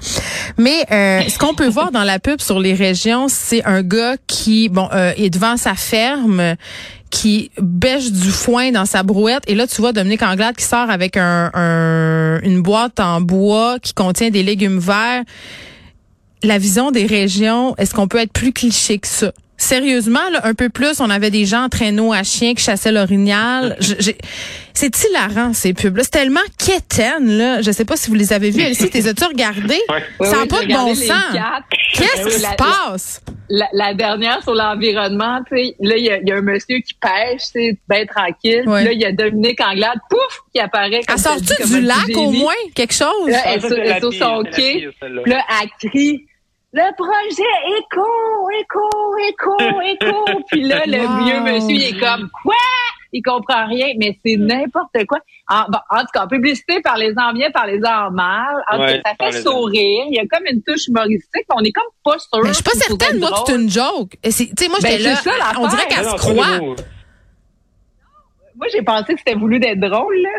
Mais 0.57 0.85
euh, 0.91 1.29
ce 1.29 1.39
qu'on 1.39 1.55
peut 1.55 1.69
voir 1.69 1.91
dans 1.91 2.05
la 2.05 2.19
pub 2.19 2.41
sur 2.41 2.61
les 2.61 2.75
régions, 2.75 3.29
c'est 3.29 3.65
un 3.65 3.83
gars 3.83 4.17
qui, 4.27 4.69
bon, 4.69 4.89
euh, 4.93 5.13
est 5.17 5.31
devant 5.31 5.57
sa 5.57 5.75
ferme 5.75 6.57
qui 7.11 7.51
bêche 7.59 8.13
du 8.13 8.31
foin 8.31 8.71
dans 8.71 8.85
sa 8.85 9.03
brouette. 9.03 9.43
Et 9.47 9.55
là, 9.55 9.67
tu 9.67 9.81
vois 9.81 9.93
Dominique 9.93 10.23
Anglade 10.23 10.57
qui 10.57 10.65
sort 10.65 10.91
avec 10.91 11.17
un, 11.17 11.51
une 12.43 12.61
boîte 12.61 13.01
en 13.01 13.23
bois 13.23 13.79
qui 13.81 13.95
contient 13.95 14.31
des 14.31 14.43
légumes 14.43 14.79
verts. 14.79 15.23
La 16.43 16.59
vision 16.59 16.91
des 16.91 17.07
régions, 17.07 17.75
est-ce 17.77 17.95
qu'on 17.95 18.09
peut 18.09 18.19
être 18.19 18.33
plus 18.33 18.53
cliché 18.53 18.99
que 18.99 19.09
ça? 19.09 19.33
Sérieusement, 19.61 20.21
un 20.45 20.55
peu 20.55 20.69
plus, 20.69 21.01
on 21.01 21.11
avait 21.11 21.31
des 21.33 21.45
gens 21.45 21.65
en 21.65 21.69
traîneau 21.69 22.13
à 22.13 22.23
chien 22.23 22.55
qui 22.55 22.63
chassaient 22.63 22.93
l'orignal. 22.93 23.77
C'est 24.75 24.93
hilarant, 25.05 25.53
ces 25.55 25.75
pubs-là. 25.75 26.05
C'est 26.05 26.11
tellement 26.11 26.39
quétaine, 26.57 27.37
là. 27.37 27.61
Je 27.63 27.73
sais 27.73 27.85
pas 27.85 27.97
si 27.97 28.09
vous 28.09 28.15
les 28.15 28.33
avez 28.33 28.51
vus. 28.51 28.61
Elsie, 28.63 28.89
t'es 28.89 29.09
as-tu 29.09 29.25
regardé? 29.25 29.75
ça 30.21 30.37
n'a 30.39 30.47
pas 30.47 30.63
de 30.63 30.69
bon 30.73 30.95
sens. 30.95 31.35
Qu'est-ce 31.95 32.25
qui 32.29 32.41
se 32.41 32.55
passe? 32.57 33.21
la, 33.51 33.67
la 33.73 33.95
dernière 33.95 34.43
sur 34.43 34.55
l'environnement, 34.55 35.41
tu 35.51 35.57
sais, 35.57 35.75
là, 35.81 35.97
il 35.97 36.05
y, 36.05 36.11
a- 36.11 36.19
il 36.21 36.29
y 36.29 36.33
a 36.33 36.37
un 36.37 36.43
monsieur 36.43 36.79
qui 36.81 36.93
pêche, 37.01 37.41
tu 37.53 37.61
sais, 37.71 37.79
bien 37.89 38.05
tranquille. 38.05 38.63
Ouais. 38.67 38.85
Là, 38.85 38.93
il 38.93 39.01
y 39.01 39.07
a 39.07 39.13
Dominique 39.13 39.59
Anglade, 39.63 39.99
pouf, 40.11 40.41
qui 40.53 40.61
apparaît. 40.61 41.01
comme 41.09 41.17
Elle 41.17 41.19
sort-tu 41.19 41.67
du 41.67 41.81
lac 41.81 41.97
au 42.15 42.31
moins? 42.31 42.53
Quelque 42.75 42.93
chose? 42.93 43.09
Là, 43.29 43.39
elle, 43.47 43.59
est 43.59 43.61
ça, 43.63 43.69
sur- 43.69 43.77
c'est 43.77 43.83
elle 43.83 43.97
est 43.97 44.01
sur 44.01 44.13
son 44.13 44.43
c'est 44.53 44.61
quai. 44.61 44.89
là, 45.27 45.45
elle 45.63 45.89
crie. 45.91 46.27
Le 46.71 46.95
projet 46.97 47.79
éco, 47.79 48.51
éco, 48.61 49.17
éco, 49.27 49.81
éco. 49.81 50.43
Puis 50.51 50.63
là, 50.65 50.83
le 50.87 50.99
Wow. 50.99 51.25
vieux 51.25 51.41
monsieur, 51.41 51.77
il 51.77 51.97
est 51.97 51.99
comme 52.01 52.29
quoi? 52.43 52.55
Il 53.11 53.23
comprend 53.23 53.67
rien, 53.67 53.87
mais 53.99 54.19
c'est 54.23 54.37
n'importe 54.37 55.07
quoi. 55.09 55.19
En, 55.49 55.63
bon, 55.71 55.79
en 55.89 56.01
tout 56.01 56.09
cas, 56.13 56.25
en 56.25 56.29
publicité, 56.29 56.83
parlez-en 56.83 57.33
bien, 57.33 57.51
parlez-en 57.51 58.11
mal. 58.11 58.55
En 58.71 58.75
tout 58.77 58.83
cas, 58.83 58.87
Ouais, 58.93 59.01
ça 59.03 59.15
fait 59.19 59.41
sourire. 59.41 60.05
Il 60.11 60.15
y 60.17 60.19
a 60.19 60.27
comme 60.31 60.45
une 60.47 60.63
touche 60.63 60.89
humoristique, 60.89 61.47
mais 61.49 61.57
on 61.57 61.65
est 61.65 61.73
comme 61.73 61.89
pas 62.05 62.19
sûr. 62.19 62.43
Mais 62.43 62.49
je 62.51 62.55
suis 62.55 62.63
pas 62.63 62.73
certaine, 62.73 63.19
moi, 63.19 63.31
que 63.31 63.37
c'est 63.47 63.57
une 63.57 63.71
joke. 63.71 64.11
Tu 64.23 64.31
sais, 64.31 64.69
moi, 64.69 64.77
Ben, 64.83 64.91
j'étais 64.91 65.03
là. 65.05 65.17
c'est 65.17 65.31
ça, 65.31 65.53
on 65.59 65.69
dirait 65.69 65.87
qu'elle 65.89 66.05
se 66.05 66.17
croit. 66.17 66.59
Moi, 68.57 68.67
j'ai 68.73 68.83
pensé 68.83 69.15
que 69.15 69.21
c'était 69.25 69.39
voulu 69.39 69.59
d'être 69.61 69.81
drôle, 69.81 70.17
là. 70.21 70.31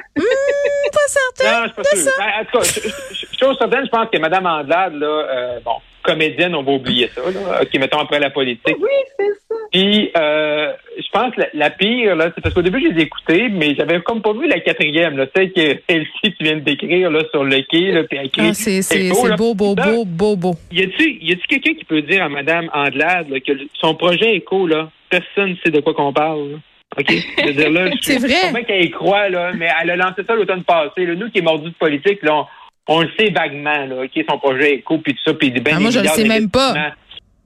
Pas 0.92 1.00
certaine. 1.08 1.54
Non, 1.54 1.64
je 1.64 1.74
suis 1.74 1.76
pas 1.82 1.96
sûr. 1.96 2.12
Ben, 2.20 2.32
en 2.40 2.46
tout 2.46 2.60
cas, 2.60 3.38
chose 3.40 3.58
certaine, 3.58 3.86
je 3.86 3.90
pense 3.90 4.10
que 4.14 4.18
Mme 4.20 4.46
Andelade, 4.46 4.94
là, 4.94 5.08
euh, 5.08 5.60
bon, 5.66 5.76
comédienne, 6.04 6.56
on 6.56 6.64
va 6.64 6.72
oublier 6.74 7.10
ça, 7.14 7.22
là. 7.22 7.62
OK, 7.62 7.80
mettons 7.80 8.00
après 8.00 8.20
la 8.20 8.30
politique. 8.30 8.78
Oui, 8.80 8.90
c'est 9.18 9.26
ça. 9.48 9.56
Puis, 9.72 10.12
euh, 10.18 10.74
je 10.98 11.08
pense 11.12 11.34
que 11.36 11.42
la, 11.42 11.48
la 11.54 11.70
pire, 11.70 12.16
là, 12.16 12.32
c'est 12.34 12.42
parce 12.42 12.54
qu'au 12.54 12.62
début, 12.62 12.82
je 12.82 12.94
les 12.94 13.02
ai 13.02 13.04
écoutés, 13.04 13.50
mais 13.50 13.76
j'avais 13.76 14.02
comme 14.02 14.22
pas 14.22 14.34
vu 14.34 14.48
la 14.48 14.60
quatrième, 14.60 15.18
là, 15.18 15.26
celle 15.36 15.52
que 15.52 15.80
Elsie, 15.88 16.10
tu 16.24 16.44
viens 16.44 16.56
de 16.56 16.62
décrire, 16.62 17.12
là, 17.12 17.22
sur 17.32 17.44
le 17.44 17.62
quai, 17.70 17.92
là, 17.92 18.04
puis 18.04 18.18
elle 18.18 18.30
crie, 18.30 18.48
Ah, 18.50 18.54
c'est 18.54 19.10
beau, 19.38 19.54
beau, 19.54 19.76
beau, 19.76 20.06
beau, 20.06 20.36
beau. 20.36 20.56
Y 20.72 20.84
a-tu, 20.84 21.18
y 21.22 21.32
a-tu 21.32 21.48
quelqu'un 21.48 21.74
qui 21.74 21.86
peut 21.86 22.02
dire 22.02 22.24
à 22.24 22.30
Mme 22.30 22.70
Andelade, 22.74 23.30
là, 23.30 23.40
que 23.40 23.52
son 23.74 23.96
projet 23.96 24.36
éco, 24.36 24.68
là, 24.68 24.90
personne 25.10 25.52
ne 25.52 25.56
sait 25.64 25.72
de 25.72 25.80
quoi 25.82 25.94
qu'on 25.94 26.14
parle, 26.14 26.52
là? 26.52 26.58
OK? 26.98 27.06
C'est 27.38 28.18
vrai. 28.18 28.30
Je 28.30 28.48
comprends 28.48 28.64
qu'elle 28.64 28.86
y 28.86 28.90
croit, 28.90 29.30
là, 29.30 29.52
mais 29.54 29.70
elle 29.82 29.92
a 29.92 29.96
lancé 29.96 30.24
ça 30.26 30.36
l'automne 30.36 30.64
passé. 30.64 31.06
Là. 31.06 31.16
Nous 31.16 31.30
qui 31.30 31.40
est 31.40 31.44
mordu 31.44 31.70
de 31.70 31.76
politique, 31.76 32.24
là, 32.24 32.36
on, 32.36 32.46
on 32.88 33.02
le 33.02 33.10
sait 33.18 33.30
vaguement, 33.32 33.86
là, 33.86 34.04
OK, 34.04 34.26
son 34.30 34.38
projet 34.40 34.76
éco, 34.76 34.98
puis 34.98 35.14
tout 35.14 35.22
ça, 35.26 35.34
puis 35.34 35.52
ben, 35.52 35.74
Ah, 35.74 35.78
des 35.78 35.82
moi, 35.82 35.92
je 35.92 36.00
le 36.00 36.08
sais 36.08 36.28
même 36.28 36.50
pas. 36.50 36.74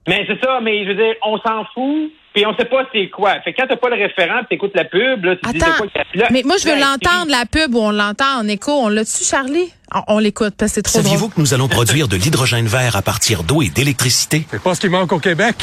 Mais 0.06 0.24
c'est 0.26 0.38
ça, 0.44 0.60
mais 0.62 0.84
je 0.84 0.90
veux 0.90 0.96
dire, 0.96 1.14
on 1.24 1.38
s'en 1.38 1.64
fout, 1.72 2.12
puis 2.34 2.44
on 2.44 2.54
sait 2.56 2.66
pas 2.66 2.84
c'est 2.92 3.08
quoi. 3.08 3.40
Fait 3.42 3.52
que 3.54 3.60
quand 3.60 3.66
t'as 3.68 3.76
pas 3.76 3.88
le 3.88 3.96
référent, 3.96 4.40
puis 4.40 4.48
t'écoutes 4.50 4.74
la 4.74 4.84
pub, 4.84 5.24
là, 5.24 5.36
tu 5.36 5.42
te 5.42 5.56
dis 5.56 5.62
Attends, 5.62 5.76
quoi 5.78 5.86
là, 6.14 6.28
mais 6.30 6.42
moi, 6.44 6.56
je 6.62 6.68
veux 6.68 6.78
l'entendre, 6.78 7.30
la 7.30 7.46
pub, 7.46 7.74
où 7.74 7.78
on 7.78 7.90
l'entend 7.90 8.40
en 8.40 8.48
écho. 8.48 8.70
On 8.72 8.88
l'a-tu, 8.88 9.24
Charlie? 9.24 9.72
On, 9.94 10.16
on 10.16 10.18
l'écoute, 10.18 10.54
parce 10.58 10.72
que 10.72 10.74
c'est 10.74 10.82
trop. 10.82 10.98
Saviez-vous 11.00 11.30
que 11.30 11.40
nous 11.40 11.54
allons 11.54 11.68
produire 11.68 12.08
de 12.08 12.16
l'hydrogène 12.16 12.66
vert 12.66 12.96
à 12.96 13.02
partir 13.02 13.44
d'eau 13.44 13.62
et 13.62 13.68
d'électricité? 13.70 14.46
C'est 14.50 14.62
pas 14.62 14.74
ce 14.74 14.80
qui 14.80 14.88
manque 14.90 15.12
au 15.12 15.20
Québec. 15.20 15.56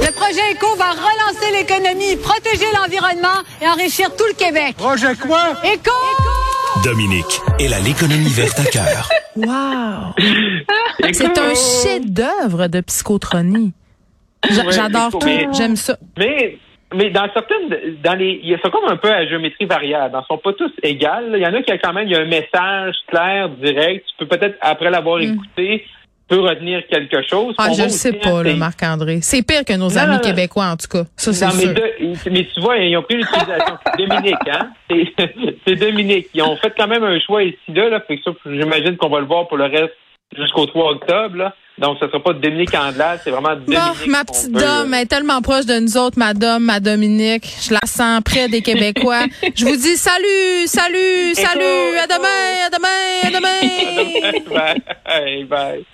Le 0.00 0.12
projet 0.12 0.52
ECO 0.52 0.76
va 0.76 0.92
relancer 0.92 1.52
l'économie, 1.52 2.16
protéger 2.16 2.66
l'environnement 2.74 3.42
et 3.60 3.68
enrichir 3.68 4.08
tout 4.16 4.24
le 4.28 4.34
Québec. 4.34 4.76
Projet 4.78 5.14
quoi? 5.16 5.56
ECO! 5.64 6.27
Dominique, 6.84 7.40
elle 7.58 7.74
a 7.74 7.80
l'économie 7.80 8.28
verte 8.28 8.58
à 8.60 8.64
cœur. 8.64 9.08
Wow! 9.36 10.14
C'est 11.12 11.38
un 11.38 11.54
chef-d'œuvre 11.54 12.66
de 12.66 12.80
psychotronie. 12.80 13.72
Ouais, 14.44 14.72
J'adore 14.72 15.10
tout. 15.12 15.28
J'aime 15.56 15.76
ça. 15.76 15.96
Mais, 16.18 16.58
mais 16.92 17.10
dans 17.10 17.28
certaines, 17.32 18.00
dans 18.02 18.14
les, 18.14 18.40
il 18.42 18.48
y 18.48 18.54
a 18.54 18.58
ça 18.58 18.68
comme 18.70 18.88
un 18.88 18.96
peu 18.96 19.08
à 19.08 19.24
géométrie 19.28 19.66
variable. 19.66 20.18
Ils 20.20 20.26
sont 20.26 20.38
pas 20.38 20.52
tous 20.54 20.72
égales. 20.82 21.34
Il 21.34 21.40
y 21.40 21.46
en 21.46 21.54
a 21.54 21.62
qui 21.62 21.70
a 21.70 21.78
quand 21.78 21.92
même, 21.92 22.08
il 22.08 22.12
y 22.12 22.16
a 22.16 22.20
un 22.20 22.24
message 22.24 22.96
clair, 23.06 23.48
direct. 23.50 24.04
Tu 24.08 24.26
peux 24.26 24.36
peut-être, 24.36 24.56
après 24.60 24.90
l'avoir 24.90 25.20
écouté, 25.20 25.84
tu 26.28 26.36
peux 26.36 26.40
retenir 26.40 26.82
quelque 26.90 27.22
chose. 27.28 27.54
Ah, 27.58 27.72
je 27.72 27.82
le 27.84 27.88
sais 27.88 28.12
pas, 28.12 28.42
là, 28.42 28.54
Marc-André. 28.54 29.20
C'est 29.22 29.42
pire 29.42 29.64
que 29.64 29.72
nos 29.74 29.88
Non, 29.90 29.96
amis 29.96 30.14
non, 30.16 30.20
québécois, 30.20 30.66
en 30.66 30.76
tout 30.76 30.88
cas. 30.88 31.04
Ça, 31.16 31.32
c'est 31.32 31.46
Non, 31.46 31.52
mais, 31.56 31.62
sûr. 31.62 31.74
de- 31.74 32.30
mais 32.30 32.46
tu 32.52 32.60
vois, 32.60 32.76
ils 32.78 32.96
ont 32.96 33.02
pris 33.02 33.16
l'utilisation. 33.16 33.78
C'est 33.96 34.06
Dominique, 34.06 34.48
hein? 34.50 34.70
C'est 35.66 35.74
Dominique. 35.76 36.26
Ils 36.34 36.42
ont 36.42 36.56
fait 36.56 36.72
quand 36.76 36.86
même 36.86 37.04
un 37.04 37.18
choix 37.20 37.42
ici, 37.42 37.56
là. 37.68 38.00
j'imagine 38.46 38.96
qu'on 38.96 39.08
va 39.08 39.20
le 39.20 39.26
voir 39.26 39.48
pour 39.48 39.56
le 39.56 39.64
reste 39.64 39.94
jusqu'au 40.36 40.66
3 40.66 40.92
octobre, 40.92 41.36
là. 41.36 41.54
Donc, 41.78 41.96
ce 42.00 42.08
sera 42.08 42.20
pas 42.20 42.32
Dominique 42.32 42.74
Andelade, 42.74 43.20
c'est 43.22 43.30
vraiment 43.30 43.54
Dominique. 43.54 43.78
Bon, 43.78 44.10
ma 44.10 44.24
petite 44.24 44.50
dame 44.52 44.92
elle 44.92 45.02
est 45.02 45.06
tellement 45.06 45.40
proche 45.40 45.64
de 45.64 45.78
nous 45.78 45.96
autres, 45.96 46.18
ma 46.18 46.34
dame, 46.34 46.64
ma 46.64 46.80
Dominique. 46.80 47.44
Je 47.62 47.72
la 47.72 47.80
sens 47.86 48.20
près 48.24 48.48
des 48.48 48.62
Québécois. 48.62 49.26
Je 49.54 49.64
vous 49.64 49.76
dis 49.76 49.96
salut, 49.96 50.66
salut, 50.66 51.34
salut, 51.34 51.96
à 52.02 52.06
demain, 52.08 52.66
à 52.66 52.70
demain, 52.70 52.98
à 53.22 53.30
demain. 53.30 54.82
bye. 55.06 55.44
Bye. 55.44 55.84